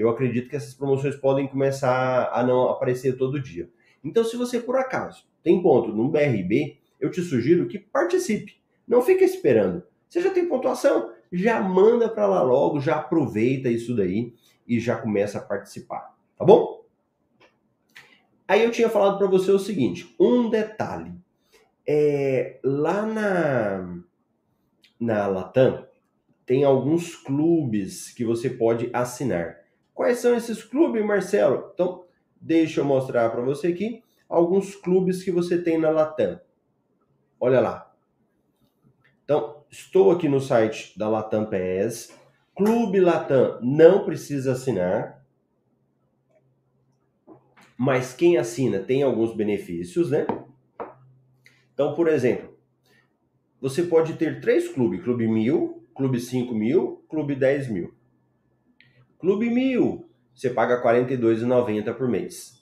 Eu 0.00 0.08
acredito 0.08 0.48
que 0.48 0.56
essas 0.56 0.72
promoções 0.72 1.14
podem 1.16 1.46
começar 1.46 2.30
a 2.32 2.42
não 2.42 2.70
aparecer 2.70 3.18
todo 3.18 3.40
dia. 3.40 3.68
Então, 4.02 4.24
se 4.24 4.36
você 4.36 4.58
por 4.58 4.76
acaso 4.76 5.26
tem 5.42 5.62
ponto 5.62 5.92
no 5.92 6.08
BRB, 6.08 6.78
eu 6.98 7.10
te 7.10 7.20
sugiro 7.20 7.68
que 7.68 7.78
participe. 7.78 8.56
Não 8.88 9.02
fique 9.02 9.22
esperando. 9.24 9.82
Você 10.08 10.22
já 10.22 10.30
tem 10.30 10.48
pontuação? 10.48 11.12
Já 11.30 11.60
manda 11.60 12.08
para 12.08 12.26
lá 12.26 12.42
logo, 12.42 12.80
já 12.80 12.96
aproveita 12.96 13.68
isso 13.68 13.94
daí 13.94 14.34
e 14.66 14.80
já 14.80 14.96
começa 14.96 15.38
a 15.38 15.42
participar, 15.42 16.16
tá 16.36 16.44
bom? 16.44 16.84
Aí 18.48 18.64
eu 18.64 18.70
tinha 18.70 18.88
falado 18.88 19.18
para 19.18 19.26
você 19.26 19.50
o 19.50 19.58
seguinte, 19.58 20.14
um 20.18 20.48
detalhe. 20.48 21.12
É, 21.86 22.58
lá 22.64 23.04
na 23.04 24.00
na 24.98 25.26
Latam, 25.26 25.86
tem 26.44 26.64
alguns 26.64 27.14
clubes 27.14 28.12
que 28.12 28.24
você 28.24 28.50
pode 28.50 28.90
assinar. 28.92 29.59
Quais 30.00 30.16
são 30.20 30.34
esses 30.34 30.64
clubes, 30.64 31.04
Marcelo? 31.04 31.72
Então, 31.74 32.06
deixa 32.40 32.80
eu 32.80 32.86
mostrar 32.86 33.28
para 33.28 33.42
você 33.42 33.66
aqui 33.66 34.02
alguns 34.26 34.74
clubes 34.74 35.22
que 35.22 35.30
você 35.30 35.60
tem 35.60 35.78
na 35.78 35.90
Latam. 35.90 36.40
Olha 37.38 37.60
lá. 37.60 37.94
Então, 39.22 39.62
estou 39.70 40.10
aqui 40.10 40.26
no 40.26 40.40
site 40.40 40.98
da 40.98 41.06
Latam 41.06 41.46
PS. 41.50 42.18
Clube 42.56 42.98
Latam 42.98 43.60
não 43.60 44.06
precisa 44.06 44.52
assinar. 44.52 45.22
Mas 47.76 48.14
quem 48.14 48.38
assina 48.38 48.78
tem 48.78 49.02
alguns 49.02 49.36
benefícios, 49.36 50.10
né? 50.10 50.26
Então, 51.74 51.94
por 51.94 52.08
exemplo, 52.08 52.56
você 53.60 53.82
pode 53.82 54.14
ter 54.14 54.40
três 54.40 54.66
clubes: 54.66 55.02
Clube 55.04 55.28
Mil, 55.28 55.86
Clube 55.94 56.18
5 56.18 56.54
mil, 56.54 57.04
Clube 57.06 57.34
10 57.34 57.68
mil. 57.68 57.99
Clube 59.20 59.50
Mil, 59.50 60.08
você 60.34 60.48
paga 60.48 60.76
R$ 60.76 61.04
42,90 61.04 61.94
por 61.94 62.08
mês. 62.08 62.58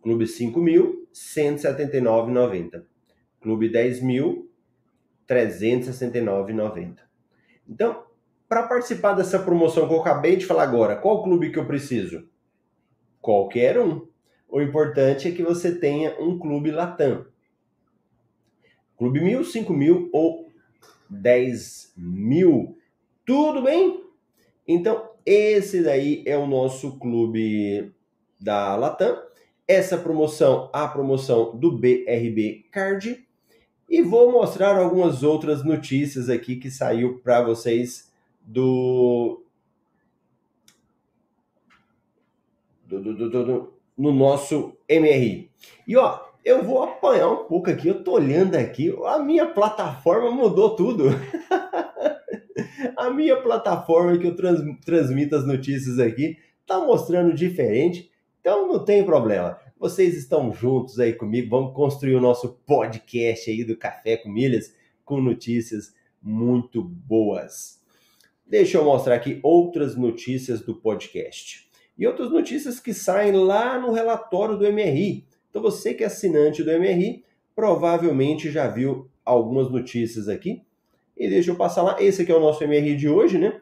Clube 0.00 0.24
5 0.24 0.60
mil, 0.60 0.84
R$ 0.84 1.06
179,90. 1.12 2.84
Clube 3.40 3.68
10 3.68 4.02
mil, 4.02 4.48
R$ 5.28 5.46
369,90. 5.50 6.98
Então, 7.68 8.04
para 8.48 8.68
participar 8.68 9.14
dessa 9.14 9.40
promoção 9.40 9.88
que 9.88 9.94
eu 9.94 10.00
acabei 10.00 10.36
de 10.36 10.46
falar 10.46 10.62
agora, 10.62 10.94
qual 10.94 11.24
clube 11.24 11.50
que 11.50 11.58
eu 11.58 11.66
preciso? 11.66 12.28
Qualquer 13.20 13.80
um. 13.80 14.06
O 14.48 14.62
importante 14.62 15.26
é 15.26 15.32
que 15.32 15.42
você 15.42 15.74
tenha 15.74 16.16
um 16.20 16.38
clube 16.38 16.70
Latam. 16.70 17.26
Clube 18.96 19.20
mil, 19.20 19.42
cinco 19.42 19.72
mil 19.72 20.08
ou 20.12 20.52
dez 21.10 21.92
mil. 21.96 22.78
Tudo 23.24 23.62
bem? 23.62 24.04
Então, 24.68 25.15
esse 25.26 25.82
daí 25.82 26.22
é 26.24 26.38
o 26.38 26.46
nosso 26.46 26.98
clube 26.98 27.92
da 28.40 28.76
Latam. 28.76 29.20
Essa 29.66 29.98
promoção, 29.98 30.70
a 30.72 30.86
promoção 30.86 31.56
do 31.56 31.72
BRB 31.72 32.66
Card. 32.70 33.26
E 33.90 34.02
vou 34.02 34.30
mostrar 34.30 34.76
algumas 34.76 35.24
outras 35.24 35.64
notícias 35.64 36.28
aqui 36.28 36.54
que 36.54 36.70
saiu 36.70 37.18
para 37.18 37.42
vocês 37.42 38.12
do 38.40 39.42
do, 42.84 43.02
do, 43.02 43.14
do, 43.14 43.44
do, 43.44 43.74
no 43.98 44.12
nosso 44.12 44.76
MRI. 44.88 45.50
E 45.88 45.96
ó, 45.96 46.20
eu 46.44 46.62
vou 46.62 46.84
apanhar 46.84 47.28
um 47.28 47.44
pouco 47.44 47.68
aqui. 47.68 47.88
Eu 47.88 48.04
tô 48.04 48.12
olhando 48.12 48.54
aqui, 48.54 48.96
a 49.04 49.18
minha 49.18 49.46
plataforma 49.46 50.30
mudou 50.30 50.76
tudo. 50.76 51.06
a 52.96 53.10
minha 53.10 53.40
plataforma 53.40 54.16
que 54.18 54.26
eu 54.26 54.34
trans, 54.34 54.60
transmito 54.84 55.36
as 55.36 55.46
notícias 55.46 55.98
aqui 55.98 56.38
tá 56.66 56.80
mostrando 56.80 57.32
diferente, 57.32 58.10
então 58.40 58.66
não 58.66 58.84
tem 58.84 59.04
problema. 59.04 59.58
vocês 59.78 60.16
estão 60.16 60.52
juntos 60.52 60.98
aí 60.98 61.12
comigo. 61.12 61.50
Vamos 61.50 61.74
construir 61.74 62.16
o 62.16 62.20
nosso 62.20 62.54
podcast 62.66 63.50
aí 63.50 63.62
do 63.62 63.76
Café 63.76 64.16
com 64.16 64.28
Milhas 64.28 64.74
com 65.04 65.20
notícias 65.20 65.94
muito 66.20 66.82
boas. 66.82 67.80
Deixa 68.44 68.78
eu 68.78 68.84
mostrar 68.84 69.14
aqui 69.14 69.38
outras 69.42 69.96
notícias 69.96 70.60
do 70.60 70.74
podcast. 70.74 71.68
E 71.98 72.06
outras 72.06 72.30
notícias 72.30 72.80
que 72.80 72.92
saem 72.92 73.32
lá 73.32 73.78
no 73.78 73.92
relatório 73.92 74.56
do 74.56 74.70
MRI. 74.70 75.26
Então 75.50 75.62
você 75.62 75.94
que 75.94 76.02
é 76.04 76.06
assinante 76.06 76.62
do 76.62 76.70
MRI, 76.70 77.24
provavelmente 77.54 78.50
já 78.50 78.68
viu 78.68 79.10
algumas 79.24 79.70
notícias 79.70 80.28
aqui. 80.28 80.62
E 81.16 81.28
deixa 81.28 81.50
eu 81.50 81.56
passar 81.56 81.82
lá. 81.82 81.96
Esse 82.00 82.22
aqui 82.22 82.32
é 82.32 82.36
o 82.36 82.40
nosso 82.40 82.66
MRI 82.66 82.96
de 82.96 83.08
hoje, 83.08 83.38
né? 83.38 83.60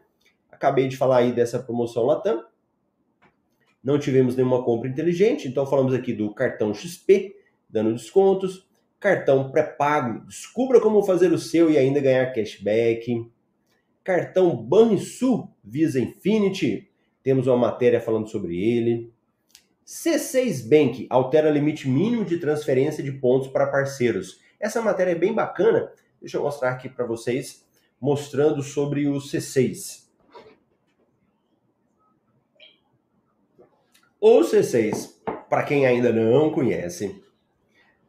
Acabei 0.51 0.89
de 0.89 0.97
falar 0.97 1.19
aí 1.19 1.33
dessa 1.33 1.59
promoção 1.59 2.05
Latam 2.05 2.45
não 3.85 3.99
tivemos 3.99 4.35
nenhuma 4.35 4.65
compra 4.65 4.89
inteligente, 4.89 5.47
então 5.47 5.67
falamos 5.67 5.93
aqui 5.93 6.15
do 6.15 6.33
cartão 6.33 6.73
XP, 6.73 7.37
dando 7.69 7.93
descontos, 7.93 8.67
cartão 8.99 9.51
pré-pago, 9.51 10.27
descubra 10.27 10.81
como 10.81 11.03
fazer 11.03 11.31
o 11.31 11.39
seu 11.39 11.71
e 11.71 11.77
ainda 11.77 12.01
ganhar 12.01 12.33
cashback, 12.33 13.31
cartão 14.03 14.57
Banrisul 14.57 15.51
Visa 15.63 16.01
Infinity, 16.01 16.91
temos 17.23 17.47
uma 17.47 17.59
matéria 17.59 18.01
falando 18.01 18.27
sobre 18.27 18.59
ele, 18.59 19.13
C6 19.87 20.67
Bank 20.67 21.07
altera 21.11 21.51
limite 21.51 21.87
mínimo 21.87 22.25
de 22.25 22.39
transferência 22.39 23.05
de 23.05 23.13
pontos 23.13 23.49
para 23.49 23.67
parceiros. 23.67 24.41
Essa 24.59 24.81
matéria 24.81 25.11
é 25.11 25.15
bem 25.15 25.35
bacana, 25.35 25.93
deixa 26.25 26.39
eu 26.39 26.43
mostrar 26.43 26.71
aqui 26.71 26.89
para 26.89 27.05
vocês, 27.05 27.69
mostrando 28.01 28.63
sobre 28.63 29.07
o 29.07 29.17
C6. 29.17 30.09
O 34.19 34.41
C6, 34.41 35.21
para 35.51 35.65
quem 35.65 35.85
ainda 35.85 36.11
não 36.15 36.51
conhece, 36.51 37.23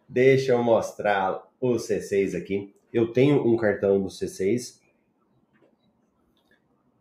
deixa 0.07 0.53
eu 0.53 0.63
mostrar 0.63 1.45
o 1.59 1.73
C6 1.73 2.37
aqui. 2.37 2.73
Eu 2.93 3.11
tenho 3.11 3.45
um 3.45 3.57
cartão 3.57 4.01
do 4.01 4.07
C6. 4.07 4.79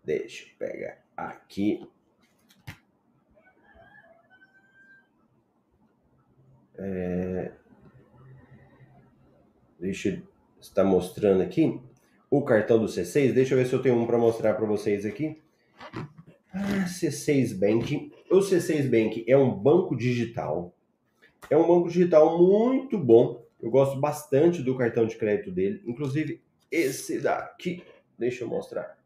Deixa 0.03 0.47
eu 0.47 0.59
pegar 0.59 0.99
aqui. 1.17 1.89
É... 6.77 7.53
Deixa 9.79 10.09
eu 10.09 10.34
estar 10.69 10.85
mostrando 10.85 11.43
aqui 11.43 11.81
o 12.31 12.43
cartão 12.43 12.79
do 12.79 12.87
C6. 12.87 13.33
Deixa 13.33 13.55
eu 13.55 13.59
ver 13.59 13.67
se 13.67 13.73
eu 13.73 13.83
tenho 13.83 13.97
um 13.97 14.07
para 14.07 14.19
mostrar 14.19 14.55
para 14.55 14.67
vocês 14.67 15.05
aqui. 15.05 15.41
Ah, 16.53 16.87
C6 16.87 17.59
Bank 17.59 18.13
o 18.31 18.41
C6 18.41 18.91
Bank 18.91 19.25
é 19.29 19.37
um 19.37 19.55
banco 19.55 19.97
digital. 19.97 20.75
É 21.49 21.57
um 21.57 21.67
banco 21.67 21.89
digital 21.89 22.39
muito 22.39 22.99
bom. 22.99 23.45
Eu 23.61 23.71
gosto 23.71 24.01
bastante 24.01 24.63
do 24.63 24.77
cartão 24.77 25.07
de 25.07 25.17
crédito 25.17 25.53
dele. 25.53 25.83
Inclusive, 25.87 26.43
esse 26.71 27.21
daqui. 27.21 27.83
Deixa 28.19 28.45
eu 28.45 28.49
mostrar 28.49 28.99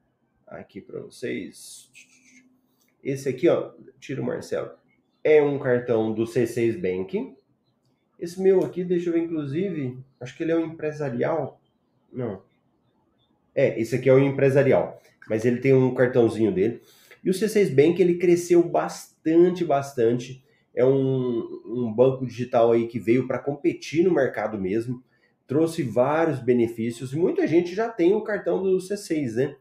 aqui 0.46 0.80
para 0.80 1.00
vocês. 1.00 1.90
Esse 3.02 3.28
aqui, 3.28 3.48
ó. 3.48 3.72
Tira 4.00 4.22
o 4.22 4.24
Marcelo. 4.24 4.70
É 5.22 5.42
um 5.42 5.58
cartão 5.58 6.14
do 6.14 6.24
C6 6.24 6.80
Bank. 6.80 7.36
Esse 8.18 8.40
meu 8.40 8.64
aqui, 8.64 8.82
deixa 8.82 9.10
eu 9.10 9.12
ver, 9.12 9.20
inclusive. 9.20 9.98
Acho 10.20 10.36
que 10.36 10.42
ele 10.42 10.52
é 10.52 10.56
um 10.56 10.66
empresarial. 10.66 11.60
Não. 12.12 12.42
É, 13.54 13.80
esse 13.80 13.94
aqui 13.94 14.08
é 14.08 14.12
o 14.12 14.18
empresarial. 14.18 15.00
Mas 15.28 15.44
ele 15.44 15.58
tem 15.58 15.72
um 15.72 15.94
cartãozinho 15.94 16.52
dele. 16.52 16.82
E 17.22 17.30
o 17.30 17.32
C6 17.32 17.74
Bank 17.74 18.00
ele 18.00 18.18
cresceu 18.18 18.62
bastante, 18.62 19.64
bastante. 19.64 20.42
É 20.74 20.84
um, 20.84 21.62
um 21.66 21.92
banco 21.92 22.26
digital 22.26 22.72
aí 22.72 22.86
que 22.86 22.98
veio 22.98 23.26
para 23.26 23.38
competir 23.38 24.04
no 24.04 24.12
mercado 24.12 24.58
mesmo, 24.58 25.02
trouxe 25.46 25.82
vários 25.82 26.38
benefícios 26.38 27.12
e 27.12 27.16
muita 27.16 27.46
gente 27.46 27.74
já 27.74 27.88
tem 27.88 28.14
o 28.14 28.22
cartão 28.22 28.62
do 28.62 28.76
C6, 28.76 29.34
né? 29.34 29.56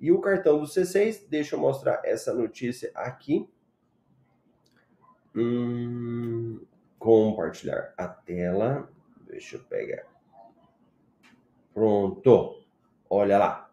E 0.00 0.12
o 0.12 0.20
cartão 0.20 0.60
do 0.60 0.66
C6, 0.66 1.24
deixa 1.28 1.56
eu 1.56 1.60
mostrar 1.60 2.00
essa 2.04 2.32
notícia 2.32 2.90
aqui. 2.94 3.46
Hum, 5.34 6.60
compartilhar 6.98 7.94
a 7.96 8.08
tela. 8.08 8.90
Deixa 9.26 9.56
eu 9.56 9.60
pegar. 9.60 10.04
Pronto. 11.72 12.62
Olha 13.08 13.38
lá. 13.38 13.70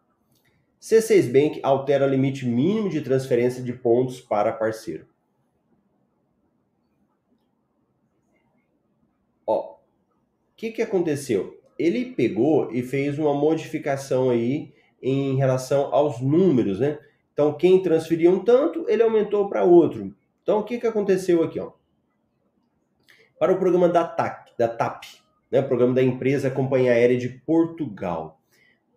C6 0.80 1.32
Bank 1.32 1.60
altera 1.64 2.06
limite 2.06 2.46
mínimo 2.46 2.90
de 2.90 3.02
transferência 3.02 3.64
de 3.64 3.74
pontos 3.74 4.22
para 4.22 4.54
parceiro. 4.54 5.08
Ó, 9.48 9.74
o 9.74 9.78
que, 10.56 10.72
que 10.72 10.82
aconteceu? 10.82 11.60
Ele 11.78 12.14
pegou 12.14 12.72
e 12.72 12.84
fez 12.84 13.18
uma 13.18 13.34
modificação 13.34 14.30
aí 14.30 14.74
em 15.02 15.36
relação 15.36 15.94
aos 15.94 16.22
números, 16.22 16.80
né? 16.80 17.00
Então, 17.34 17.54
quem 17.54 17.82
transferia 17.82 18.32
um 18.32 18.44
tanto, 18.44 18.86
ele 18.88 19.04
aumentou 19.04 19.50
para 19.50 19.64
outro. 19.64 20.16
Então, 20.42 20.60
o 20.60 20.64
que, 20.64 20.80
que 20.80 20.88
aconteceu 20.88 21.44
aqui? 21.44 21.60
Ó? 21.60 21.72
Para 23.40 23.54
o 23.54 23.60
programa 23.60 23.90
da 23.90 24.04
TAP, 24.06 24.50
da 24.58 24.68
TAP 24.68 25.04
né? 25.52 25.62
o 25.62 25.68
programa 25.68 25.94
da 25.94 26.04
empresa 26.04 26.50
Companhia 26.50 26.92
Aérea 26.92 27.18
de 27.18 27.30
Portugal. 27.30 28.42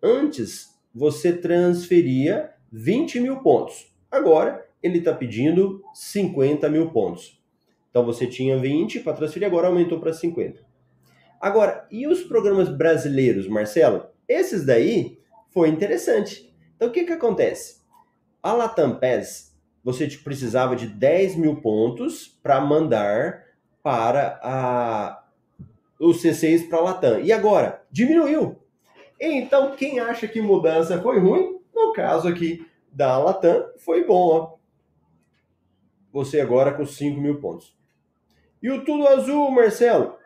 Antes, 0.01 0.77
você 0.93 1.33
transferia 1.33 2.51
20 2.71 3.19
mil 3.19 3.37
pontos. 3.37 3.93
Agora, 4.11 4.65
ele 4.81 4.99
está 4.99 5.13
pedindo 5.13 5.81
50 5.93 6.69
mil 6.69 6.89
pontos. 6.91 7.41
Então, 7.89 8.05
você 8.05 8.27
tinha 8.27 8.57
20 8.57 8.99
para 8.99 9.13
transferir, 9.13 9.47
agora 9.47 9.67
aumentou 9.67 9.99
para 9.99 10.13
50. 10.13 10.61
Agora, 11.39 11.87
e 11.89 12.07
os 12.07 12.23
programas 12.23 12.69
brasileiros, 12.69 13.47
Marcelo? 13.47 14.07
Esses 14.27 14.65
daí 14.65 15.19
foi 15.49 15.69
interessante. 15.69 16.53
Então, 16.75 16.89
o 16.89 16.91
que, 16.91 17.03
que 17.03 17.13
acontece? 17.13 17.79
A 18.43 18.53
Latam 18.53 18.99
você 19.83 20.07
precisava 20.07 20.75
de 20.75 20.87
10 20.87 21.35
mil 21.35 21.61
pontos 21.61 22.27
para 22.43 22.61
mandar 22.61 23.43
para 23.83 24.39
a, 24.43 25.23
o 25.99 26.09
C6 26.09 26.69
para 26.69 26.79
a 26.79 26.81
Latam. 26.81 27.19
E 27.19 27.31
agora? 27.31 27.83
Diminuiu. 27.91 28.57
Então, 29.19 29.75
quem 29.75 29.99
acha 29.99 30.27
que 30.27 30.41
mudança 30.41 31.01
foi 31.01 31.19
ruim, 31.19 31.59
no 31.73 31.93
caso 31.93 32.27
aqui 32.27 32.65
da 32.91 33.17
Latam, 33.17 33.65
foi 33.77 34.05
bom. 34.05 34.29
Ó. 34.29 34.55
Você 36.11 36.39
agora 36.39 36.73
com 36.73 36.85
5 36.85 37.19
mil 37.19 37.39
pontos. 37.39 37.77
E 38.61 38.69
o 38.69 38.83
Tudo 38.83 39.07
Azul, 39.07 39.51
Marcelo? 39.51 40.17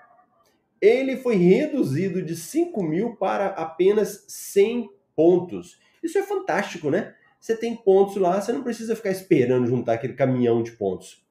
Ele 0.82 1.18
foi 1.18 1.36
reduzido 1.36 2.22
de 2.22 2.36
5 2.36 2.84
mil 2.84 3.16
para 3.16 3.48
apenas 3.48 4.26
100 4.28 4.89
pontos. 5.16 5.80
Isso 6.02 6.18
é 6.18 6.24
fantástico, 6.24 6.89
né? 6.89 7.16
Você 7.39 7.56
tem 7.56 7.76
pontos 7.76 8.16
lá, 8.16 8.39
você 8.39 8.52
não 8.52 8.63
precisa 8.63 8.96
ficar 8.96 9.12
esperando 9.12 9.68
juntar 9.68 9.94
aquele 9.94 10.13
caminhão 10.13 10.63
de 10.63 10.72
pontos. 10.72 11.24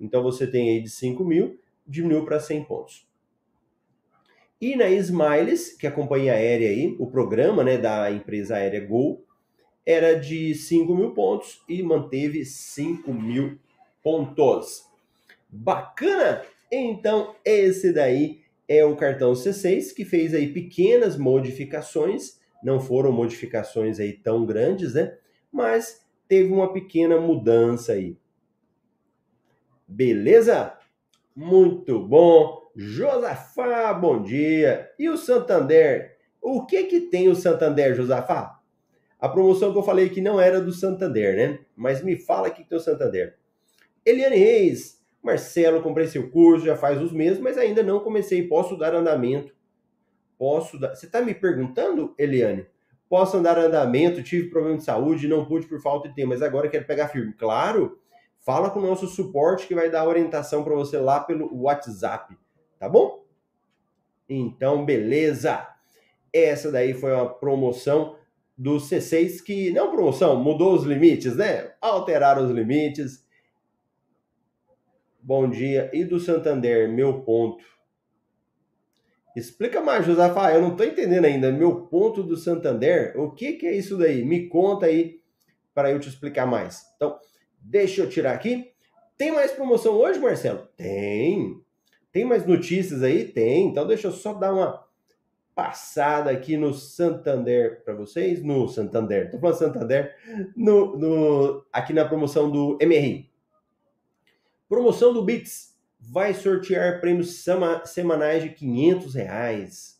Então 0.00 0.22
você 0.22 0.46
tem 0.46 0.70
aí 0.70 0.82
de 0.82 0.90
5 0.90 1.24
mil, 1.24 1.58
diminuiu 1.88 2.24
para 2.24 2.38
100 2.38 2.64
pontos. 2.64 3.08
E 4.60 4.76
na 4.76 4.88
Smiles, 4.90 5.72
que 5.72 5.86
é 5.86 5.90
a 5.90 5.92
companhia 5.92 6.34
aérea 6.34 6.68
aí, 6.68 6.96
o 6.98 7.06
programa 7.06 7.64
né, 7.64 7.78
da 7.78 8.10
empresa 8.10 8.56
aérea 8.56 8.84
Gol, 8.84 9.24
era 9.86 10.18
de 10.18 10.54
5 10.54 10.94
mil 10.94 11.14
pontos 11.14 11.62
e 11.68 11.82
manteve 11.82 12.44
5 12.44 13.12
mil 13.12 13.58
pontos. 14.02 14.84
Bacana? 15.48 16.42
Então, 16.70 17.34
esse 17.44 17.92
daí 17.92 18.42
é 18.68 18.84
o 18.84 18.96
cartão 18.96 19.32
C6 19.32 19.94
que 19.94 20.04
fez 20.04 20.34
aí 20.34 20.52
pequenas 20.52 21.16
modificações, 21.16 22.38
não 22.62 22.80
foram 22.80 23.10
modificações 23.10 23.98
aí 23.98 24.12
tão 24.12 24.44
grandes, 24.44 24.92
né? 24.92 25.16
Mas 25.50 26.04
teve 26.28 26.52
uma 26.52 26.72
pequena 26.72 27.18
mudança 27.18 27.92
aí. 27.92 28.16
Beleza? 29.86 30.77
Muito 31.40 32.00
bom. 32.00 32.68
Josafá, 32.74 33.94
bom 33.94 34.20
dia. 34.20 34.90
E 34.98 35.08
o 35.08 35.16
Santander? 35.16 36.16
O 36.42 36.66
que 36.66 36.82
que 36.82 37.02
tem 37.02 37.28
o 37.28 37.36
Santander, 37.36 37.94
Josafá? 37.94 38.58
A 39.20 39.28
promoção 39.28 39.70
que 39.70 39.78
eu 39.78 39.84
falei 39.84 40.08
que 40.08 40.20
não 40.20 40.40
era 40.40 40.60
do 40.60 40.72
Santander, 40.72 41.36
né? 41.36 41.60
Mas 41.76 42.02
me 42.02 42.16
fala 42.16 42.48
aqui 42.48 42.64
que 42.64 42.68
tem 42.68 42.76
o 42.76 42.80
Santander. 42.80 43.36
Eliane 44.04 44.34
Reis, 44.34 45.00
Marcelo, 45.22 45.80
comprei 45.80 46.08
seu 46.08 46.28
curso 46.28 46.66
já 46.66 46.74
faz 46.74 47.00
uns 47.00 47.12
meses, 47.12 47.38
mas 47.38 47.56
ainda 47.56 47.84
não 47.84 48.00
comecei. 48.00 48.48
Posso 48.48 48.76
dar 48.76 48.92
andamento? 48.92 49.54
Posso 50.36 50.76
dar. 50.76 50.96
Você 50.96 51.06
está 51.06 51.22
me 51.22 51.34
perguntando, 51.34 52.16
Eliane? 52.18 52.66
Posso 53.08 53.40
dar 53.40 53.60
andamento? 53.60 54.24
Tive 54.24 54.50
problema 54.50 54.78
de 54.78 54.82
saúde, 54.82 55.28
não 55.28 55.44
pude 55.44 55.68
por 55.68 55.80
falta 55.80 56.08
de 56.08 56.16
tempo, 56.16 56.30
mas 56.30 56.42
agora 56.42 56.68
quero 56.68 56.84
pegar 56.84 57.06
firme. 57.06 57.32
Claro, 57.32 57.96
fala 58.44 58.70
com 58.70 58.80
o 58.80 58.86
nosso 58.86 59.06
suporte 59.06 59.66
que 59.66 59.74
vai 59.74 59.90
dar 59.90 60.06
orientação 60.08 60.64
para 60.64 60.74
você 60.74 60.98
lá 60.98 61.20
pelo 61.20 61.62
WhatsApp 61.62 62.36
tá 62.78 62.88
bom? 62.88 63.24
Então, 64.28 64.84
beleza. 64.84 65.66
Essa 66.32 66.70
daí 66.70 66.94
foi 66.94 67.12
uma 67.12 67.28
promoção 67.28 68.16
do 68.56 68.76
C6 68.76 69.42
que 69.42 69.70
não 69.70 69.90
promoção, 69.90 70.36
mudou 70.42 70.74
os 70.74 70.84
limites, 70.84 71.36
né? 71.36 71.72
Alteraram 71.80 72.44
os 72.44 72.50
limites. 72.50 73.26
Bom 75.20 75.48
dia. 75.48 75.90
E 75.92 76.04
do 76.04 76.20
Santander, 76.20 76.88
meu 76.88 77.22
ponto. 77.22 77.64
Explica 79.36 79.80
mais, 79.80 80.04
Josafá. 80.04 80.52
Eu 80.52 80.60
não 80.60 80.72
estou 80.72 80.86
entendendo 80.86 81.24
ainda. 81.24 81.52
Meu 81.52 81.86
ponto 81.86 82.22
do 82.22 82.36
Santander, 82.36 83.18
o 83.18 83.30
que, 83.30 83.54
que 83.54 83.66
é 83.66 83.74
isso 83.74 83.96
daí? 83.96 84.24
Me 84.24 84.48
conta 84.48 84.86
aí 84.86 85.20
para 85.72 85.90
eu 85.90 86.00
te 86.00 86.08
explicar 86.08 86.46
mais. 86.46 86.82
Então, 86.96 87.18
deixa 87.68 88.00
eu 88.00 88.08
tirar 88.08 88.32
aqui. 88.32 88.72
Tem 89.16 89.30
mais 89.30 89.52
promoção 89.52 89.94
hoje, 89.94 90.18
Marcelo? 90.18 90.66
Tem. 90.76 91.60
Tem 92.10 92.24
mais 92.24 92.46
notícias 92.46 93.02
aí? 93.02 93.24
Tem. 93.24 93.66
Então, 93.66 93.86
deixa 93.86 94.08
eu 94.08 94.12
só 94.12 94.32
dar 94.32 94.52
uma 94.52 94.86
passada 95.54 96.30
aqui 96.30 96.56
no 96.56 96.72
Santander 96.72 97.82
para 97.84 97.94
vocês. 97.94 98.42
No 98.42 98.68
Santander, 98.68 99.30
tô 99.30 99.38
falando 99.38 99.58
Santander. 99.58 100.14
No, 100.56 100.96
no, 100.96 101.66
aqui 101.72 101.92
na 101.92 102.04
promoção 102.04 102.50
do 102.50 102.78
MRI. 102.80 103.28
Promoção 104.68 105.12
do 105.12 105.22
Bits 105.22 105.76
vai 105.98 106.32
sortear 106.32 107.00
prêmios 107.00 107.44
semanais 107.84 108.42
de 108.42 108.50
500 108.50 109.14
reais. 109.14 109.97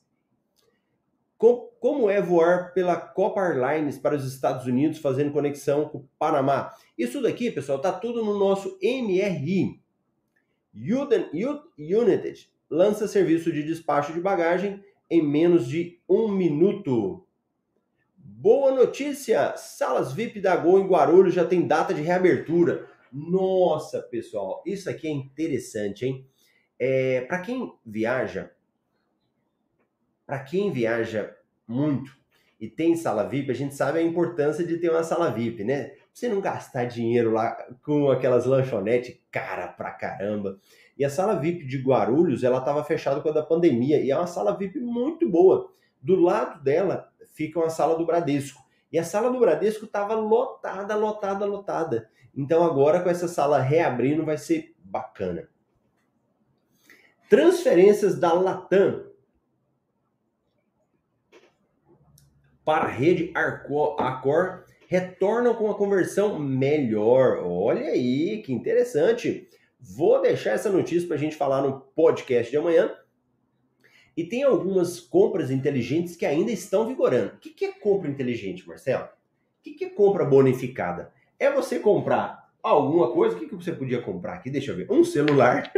Como 1.39 2.11
é 2.11 2.21
voar 2.21 2.75
pela 2.75 2.97
Copa 2.97 3.41
Airlines 3.41 3.97
para 3.97 4.17
os 4.17 4.25
Estados 4.25 4.67
Unidos 4.67 4.99
fazendo 4.99 5.31
conexão 5.31 5.89
com 5.89 5.99
o 5.99 6.09
Panamá? 6.19 6.75
Isso 6.99 7.23
daqui, 7.23 7.49
pessoal, 7.51 7.81
tá 7.81 7.93
tudo 7.93 8.25
no 8.25 8.37
nosso 8.37 8.77
MRI. 8.83 9.81
United 10.75 12.51
lança 12.69 13.07
serviço 13.07 13.53
de 13.53 13.63
despacho 13.63 14.13
de 14.13 14.21
bagagem 14.21 14.83
em 15.09 15.23
menos 15.23 15.67
de 15.67 16.01
um 16.09 16.29
minuto. 16.29 17.25
Boa 18.17 18.73
notícia! 18.73 19.57
Salas 19.57 20.13
VIP 20.13 20.41
da 20.41 20.57
Gol 20.57 20.81
em 20.81 20.87
Guarulhos 20.87 21.35
já 21.35 21.45
tem 21.45 21.67
data 21.67 21.95
de 21.95 22.03
reabertura. 22.03 22.89
Nossa, 23.13 24.03
pessoal, 24.03 24.63
isso 24.67 24.91
aqui 24.91 25.07
é 25.07 25.11
interessante, 25.11 26.05
hein? 26.05 26.27
É, 26.79 27.23
para 27.23 27.41
quem 27.41 27.73
viaja, 27.85 28.53
para 30.29 30.41
quem 30.41 30.71
viaja 30.71 31.35
muito 31.67 32.15
e 32.61 32.69
tem 32.69 32.95
sala 32.95 33.27
VIP, 33.27 33.51
a 33.51 33.55
gente 33.55 33.75
sabe 33.75 33.99
a 33.99 34.03
importância 34.03 34.63
de 34.63 34.77
ter 34.77 34.91
uma 34.91 35.03
sala 35.03 35.31
VIP, 35.31 35.65
né? 35.65 35.93
Você 36.13 36.29
não 36.29 36.39
gastar 36.39 36.85
dinheiro 36.85 37.33
lá 37.33 37.57
com 37.83 38.11
aquelas 38.11 38.45
lanchonetes 38.45 39.19
cara 39.31 39.69
pra 39.69 39.91
caramba. 39.93 40.59
E 40.99 41.05
a 41.05 41.09
sala 41.09 41.35
VIP 41.35 41.65
de 41.67 41.79
Guarulhos, 41.79 42.45
ela 42.45 42.59
estava 42.59 42.85
fechada 42.85 43.23
com 43.23 43.31
a 43.31 43.43
pandemia 43.43 43.99
e 44.03 44.11
é 44.11 44.17
uma 44.17 44.27
sala 44.27 44.55
VIP 44.55 44.79
muito 44.81 45.27
boa. 45.31 45.73
Do 46.03 46.21
lado 46.21 46.63
dela 46.63 47.11
fica 47.33 47.59
uma 47.59 47.71
sala 47.71 47.97
do 47.97 48.05
Bradesco. 48.05 48.61
E 48.93 48.99
a 48.99 49.05
sala 49.05 49.31
do 49.31 49.41
Bradesco 49.41 49.87
estava 49.87 50.15
lotada, 50.15 50.95
lotada, 50.95 51.47
lotada. 51.47 52.11
Então 52.37 52.63
agora 52.65 53.01
com 53.01 53.09
essa 53.09 53.29
sala 53.29 53.61
reabrindo 53.61 54.27
vai 54.27 54.37
ser 54.37 54.75
bacana. 54.79 55.49
Transferências 57.31 58.19
da 58.19 58.33
Latam 58.33 59.08
para 62.69 62.85
a 62.85 62.91
rede 62.91 63.33
Accor 63.35 64.67
retornam 64.87 65.55
com 65.55 65.71
a 65.71 65.75
conversão 65.75 66.39
melhor. 66.39 67.39
Olha 67.43 67.87
aí, 67.87 68.43
que 68.43 68.53
interessante. 68.53 69.49
Vou 69.81 70.21
deixar 70.21 70.51
essa 70.51 70.71
notícia 70.71 71.09
para 71.09 71.17
a 71.17 71.19
gente 71.19 71.35
falar 71.35 71.63
no 71.63 71.81
podcast 71.81 72.51
de 72.51 72.59
amanhã. 72.59 72.95
E 74.15 74.23
tem 74.23 74.43
algumas 74.43 75.01
compras 75.01 75.51
inteligentes 75.51 76.15
que 76.15 76.27
ainda 76.27 76.53
estão 76.53 76.87
vigorando. 76.87 77.37
O 77.37 77.39
que 77.39 77.65
é 77.65 77.73
compra 77.73 78.11
inteligente, 78.11 78.69
Marcelo? 78.69 79.05
O 79.05 79.63
que 79.63 79.87
é 79.87 79.89
compra 79.89 80.27
bonificada? 80.27 81.11
é 81.39 81.51
você 81.51 81.79
comprar 81.79 82.51
alguma 82.63 83.11
coisa. 83.13 83.35
O 83.35 83.39
que 83.39 83.55
você 83.55 83.73
podia 83.73 84.03
comprar 84.03 84.35
aqui? 84.35 84.51
Deixa 84.51 84.73
eu 84.73 84.77
ver. 84.77 84.93
Um 84.93 85.05
celular. 85.05 85.73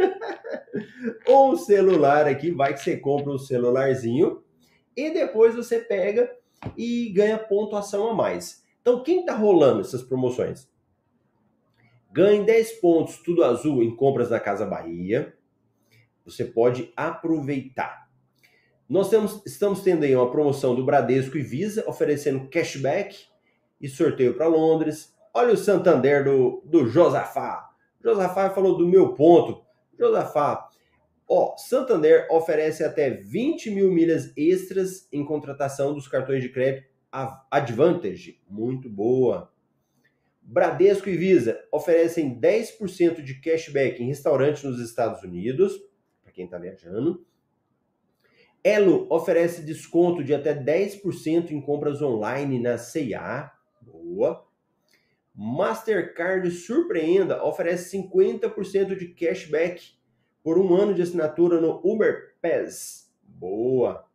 um 1.25 1.55
celular 1.55 2.27
aqui. 2.27 2.51
Vai 2.51 2.73
que 2.73 2.81
você 2.81 2.97
compra 2.97 3.31
um 3.31 3.39
celularzinho. 3.39 4.43
E 4.93 5.09
depois 5.09 5.55
você 5.55 5.79
pega 5.79 6.29
e 6.77 7.09
ganha 7.09 7.37
pontuação 7.37 8.09
a 8.09 8.13
mais. 8.13 8.63
Então, 8.81 9.03
quem 9.03 9.21
está 9.21 9.35
rolando 9.35 9.81
essas 9.81 10.01
promoções? 10.01 10.69
Ganhe 12.11 12.45
10 12.45 12.73
pontos, 12.73 13.17
tudo 13.17 13.43
azul, 13.43 13.81
em 13.81 13.95
compras 13.95 14.29
da 14.29 14.39
Casa 14.39 14.65
Bahia. 14.65 15.35
Você 16.25 16.43
pode 16.43 16.91
aproveitar. 16.95 18.09
Nós 18.89 19.09
temos, 19.09 19.41
estamos 19.45 19.81
tendo 19.81 20.03
aí 20.03 20.13
uma 20.13 20.29
promoção 20.29 20.75
do 20.75 20.83
Bradesco 20.83 21.37
e 21.37 21.41
Visa, 21.41 21.85
oferecendo 21.87 22.49
cashback 22.49 23.17
e 23.79 23.87
sorteio 23.87 24.33
para 24.33 24.47
Londres. 24.47 25.15
Olha 25.33 25.53
o 25.53 25.57
Santander 25.57 26.25
do, 26.25 26.61
do 26.65 26.85
Josafá. 26.85 27.69
Josafá 28.03 28.49
falou 28.49 28.77
do 28.77 28.85
meu 28.85 29.13
ponto. 29.13 29.63
Josafá, 29.97 30.67
ó, 31.31 31.55
Santander 31.55 32.27
oferece 32.29 32.83
até 32.83 33.09
20 33.09 33.71
mil 33.71 33.89
milhas 33.89 34.33
extras 34.35 35.07
em 35.13 35.23
contratação 35.23 35.93
dos 35.93 36.05
cartões 36.05 36.43
de 36.43 36.49
crédito 36.49 36.91
Advantage. 37.49 38.41
Muito 38.49 38.89
boa. 38.89 39.49
Bradesco 40.41 41.07
e 41.07 41.15
Visa 41.15 41.57
oferecem 41.71 42.37
10% 42.37 43.21
de 43.21 43.39
cashback 43.39 44.03
em 44.03 44.07
restaurantes 44.07 44.63
nos 44.63 44.81
Estados 44.81 45.23
Unidos, 45.23 45.73
para 46.21 46.33
quem 46.33 46.45
está 46.45 46.57
viajando. 46.57 47.25
Elo 48.61 49.07
oferece 49.09 49.61
desconto 49.61 50.23
de 50.23 50.33
até 50.33 50.53
10% 50.53 51.51
em 51.51 51.61
compras 51.61 52.01
online 52.01 52.59
na 52.59 52.77
CIA. 52.77 53.49
Boa. 53.81 54.45
Mastercard 55.33 56.51
Surpreenda 56.51 57.41
oferece 57.43 57.97
50% 57.97 58.97
de 58.97 59.07
cashback 59.13 60.00
por 60.43 60.57
um 60.57 60.75
ano 60.75 60.93
de 60.93 61.01
assinatura 61.01 61.59
no 61.59 61.81
Uber 61.83 62.35
Pass. 62.41 63.11
Boa! 63.23 64.05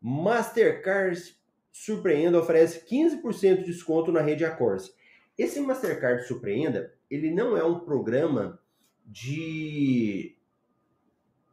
Mastercard 0.00 1.34
Surpreenda 1.72 2.38
oferece 2.38 2.86
15% 2.86 3.58
de 3.58 3.64
desconto 3.64 4.12
na 4.12 4.20
rede 4.20 4.44
Acors. 4.44 4.94
Esse 5.36 5.60
Mastercard 5.60 6.26
Surpreenda, 6.26 6.94
ele 7.10 7.30
não 7.30 7.56
é 7.56 7.64
um 7.64 7.80
programa 7.80 8.60
de 9.04 10.36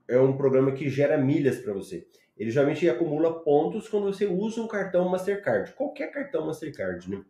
é 0.08 0.20
um 0.20 0.36
programa 0.36 0.74
que 0.74 0.90
gera 0.90 1.18
milhas 1.18 1.60
para 1.60 1.74
você. 1.74 2.06
Ele 2.38 2.52
geralmente 2.52 2.90
acumula 2.90 3.42
pontos 3.42 3.88
quando 3.88 4.06
você 4.06 4.26
usa 4.26 4.62
um 4.62 4.68
cartão 4.68 5.08
Mastercard, 5.08 5.74
qualquer 5.74 6.12
cartão 6.12 6.46
Mastercard, 6.46 7.10
né? 7.10 7.24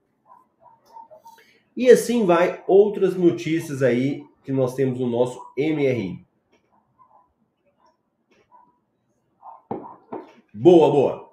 E 1.77 1.89
assim 1.89 2.25
vai 2.25 2.63
outras 2.67 3.15
notícias 3.15 3.81
aí 3.81 4.23
que 4.43 4.51
nós 4.51 4.75
temos 4.75 4.99
no 4.99 5.07
nosso 5.07 5.39
MRI. 5.57 6.25
Boa, 10.61 10.91
boa. 10.91 11.31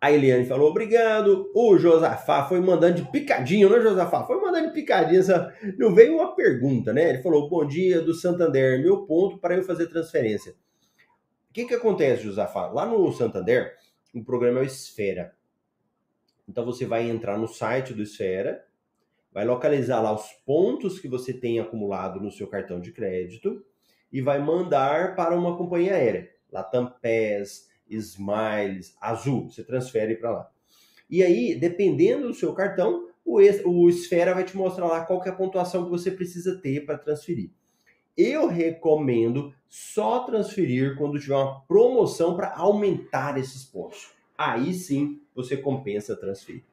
A 0.00 0.12
Eliane 0.12 0.46
falou 0.46 0.70
obrigado. 0.70 1.50
O 1.52 1.76
Josafá 1.76 2.46
foi 2.46 2.60
mandando 2.60 3.02
de 3.02 3.10
picadinho, 3.10 3.68
né, 3.68 3.80
Josafá? 3.80 4.24
Foi 4.24 4.40
mandando 4.40 4.68
de 4.68 4.74
picadinho. 4.74 5.20
Não 5.76 5.92
veio 5.92 6.14
uma 6.14 6.36
pergunta, 6.36 6.92
né? 6.92 7.10
Ele 7.10 7.20
falou: 7.20 7.50
Bom 7.50 7.66
dia 7.66 8.00
do 8.00 8.14
Santander, 8.14 8.80
meu 8.80 9.06
ponto 9.06 9.38
para 9.38 9.56
eu 9.56 9.64
fazer 9.64 9.88
transferência. 9.88 10.52
O 10.52 11.52
que, 11.52 11.64
que 11.64 11.74
acontece, 11.74 12.22
Josafá? 12.22 12.68
Lá 12.68 12.86
no 12.86 13.10
Santander, 13.10 13.74
o 14.14 14.22
programa 14.22 14.60
é 14.60 14.62
o 14.62 14.66
Esfera. 14.66 15.34
Então 16.48 16.64
você 16.64 16.86
vai 16.86 17.10
entrar 17.10 17.36
no 17.36 17.48
site 17.48 17.92
do 17.92 18.04
Esfera 18.04 18.64
vai 19.32 19.44
localizar 19.44 20.00
lá 20.00 20.12
os 20.12 20.28
pontos 20.46 21.00
que 21.00 21.08
você 21.08 21.32
tem 21.32 21.58
acumulado 21.58 22.20
no 22.20 22.30
seu 22.30 22.46
cartão 22.46 22.80
de 22.80 22.92
crédito 22.92 23.64
e 24.12 24.20
vai 24.20 24.38
mandar 24.40 25.14
para 25.14 25.36
uma 25.36 25.56
companhia 25.56 25.94
aérea, 25.94 26.30
Latam 26.52 26.92
PES, 27.00 27.69
Smiles, 27.90 28.96
Azul, 29.00 29.50
você 29.50 29.62
transfere 29.62 30.16
para 30.16 30.30
lá. 30.30 30.50
E 31.08 31.22
aí, 31.22 31.54
dependendo 31.54 32.28
do 32.28 32.34
seu 32.34 32.52
cartão, 32.54 33.08
o, 33.24 33.38
o 33.68 33.88
Esfera 33.88 34.34
vai 34.34 34.44
te 34.44 34.56
mostrar 34.56 34.86
lá 34.86 35.04
qual 35.04 35.22
é 35.24 35.28
a 35.28 35.34
pontuação 35.34 35.84
que 35.84 35.90
você 35.90 36.10
precisa 36.10 36.56
ter 36.56 36.86
para 36.86 36.96
transferir. 36.98 37.50
Eu 38.16 38.46
recomendo 38.46 39.54
só 39.68 40.20
transferir 40.20 40.96
quando 40.96 41.18
tiver 41.18 41.36
uma 41.36 41.60
promoção 41.62 42.36
para 42.36 42.54
aumentar 42.56 43.38
esses 43.38 43.64
pontos. 43.64 44.10
Aí 44.36 44.72
sim 44.74 45.20
você 45.34 45.56
compensa 45.56 46.16
transferir. 46.16 46.64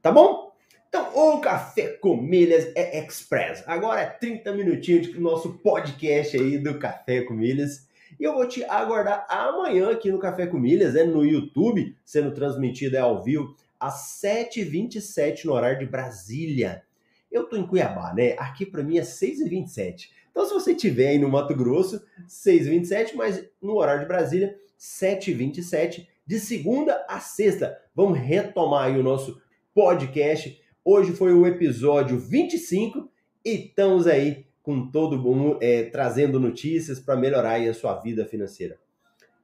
Tá 0.00 0.10
bom? 0.10 0.52
Então, 0.88 1.10
o 1.14 1.40
Café 1.40 1.88
com 1.88 2.16
Milhas 2.16 2.72
é 2.74 2.98
Express. 2.98 3.62
Agora 3.66 4.00
é 4.00 4.06
30 4.06 4.52
minutinhos 4.52 5.08
do 5.08 5.20
nosso 5.20 5.58
podcast 5.58 6.36
aí 6.36 6.56
do 6.56 6.78
Café 6.78 7.22
com 7.22 7.34
Milhas. 7.34 7.87
E 8.18 8.24
eu 8.24 8.34
vou 8.34 8.46
te 8.46 8.62
aguardar 8.64 9.26
amanhã 9.28 9.90
aqui 9.90 10.10
no 10.10 10.18
Café 10.18 10.46
com 10.46 10.58
Milhas, 10.58 10.94
né, 10.94 11.04
no 11.04 11.24
YouTube, 11.24 11.96
sendo 12.04 12.32
transmitido 12.32 12.96
é, 12.96 13.00
ao 13.00 13.22
vivo, 13.22 13.56
às 13.78 14.20
7h27 14.22 15.44
no 15.44 15.52
horário 15.52 15.78
de 15.78 15.86
Brasília. 15.86 16.82
Eu 17.30 17.44
tô 17.44 17.56
em 17.56 17.66
Cuiabá, 17.66 18.14
né? 18.14 18.34
Aqui 18.38 18.64
para 18.64 18.82
mim 18.82 18.98
é 18.98 19.02
6h27. 19.02 20.10
Então, 20.30 20.46
se 20.46 20.54
você 20.54 20.72
estiver 20.72 21.08
aí 21.08 21.18
no 21.18 21.28
Mato 21.28 21.54
Grosso, 21.54 22.02
6h27, 22.28 23.14
mas 23.14 23.44
no 23.60 23.74
horário 23.76 24.02
de 24.02 24.08
Brasília, 24.08 24.56
7h27, 24.78 26.06
de 26.26 26.38
segunda 26.38 27.04
a 27.08 27.20
sexta. 27.20 27.78
Vamos 27.94 28.18
retomar 28.18 28.86
aí 28.86 28.98
o 28.98 29.02
nosso 29.02 29.40
podcast 29.74 30.60
Hoje 30.90 31.12
foi 31.12 31.34
o 31.34 31.46
episódio 31.46 32.18
25 32.18 33.10
e 33.44 33.66
estamos 33.66 34.06
aí 34.06 34.46
com 34.68 34.90
todo 34.90 35.16
mundo, 35.16 35.58
é, 35.62 35.84
trazendo 35.84 36.38
notícias 36.38 37.00
para 37.00 37.16
melhorar 37.16 37.58
a 37.58 37.72
sua 37.72 37.98
vida 38.02 38.26
financeira. 38.26 38.78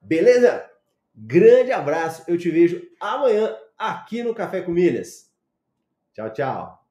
Beleza? 0.03 0.71
Grande 1.15 1.73
abraço, 1.73 2.25
eu 2.29 2.37
te 2.37 2.51
vejo 2.51 2.83
amanhã 3.01 3.57
aqui 3.79 4.23
no 4.23 4.35
Café 4.35 4.61
com 4.61 4.71
Milhas. 4.71 5.33
Tchau, 6.13 6.31
tchau. 6.31 6.84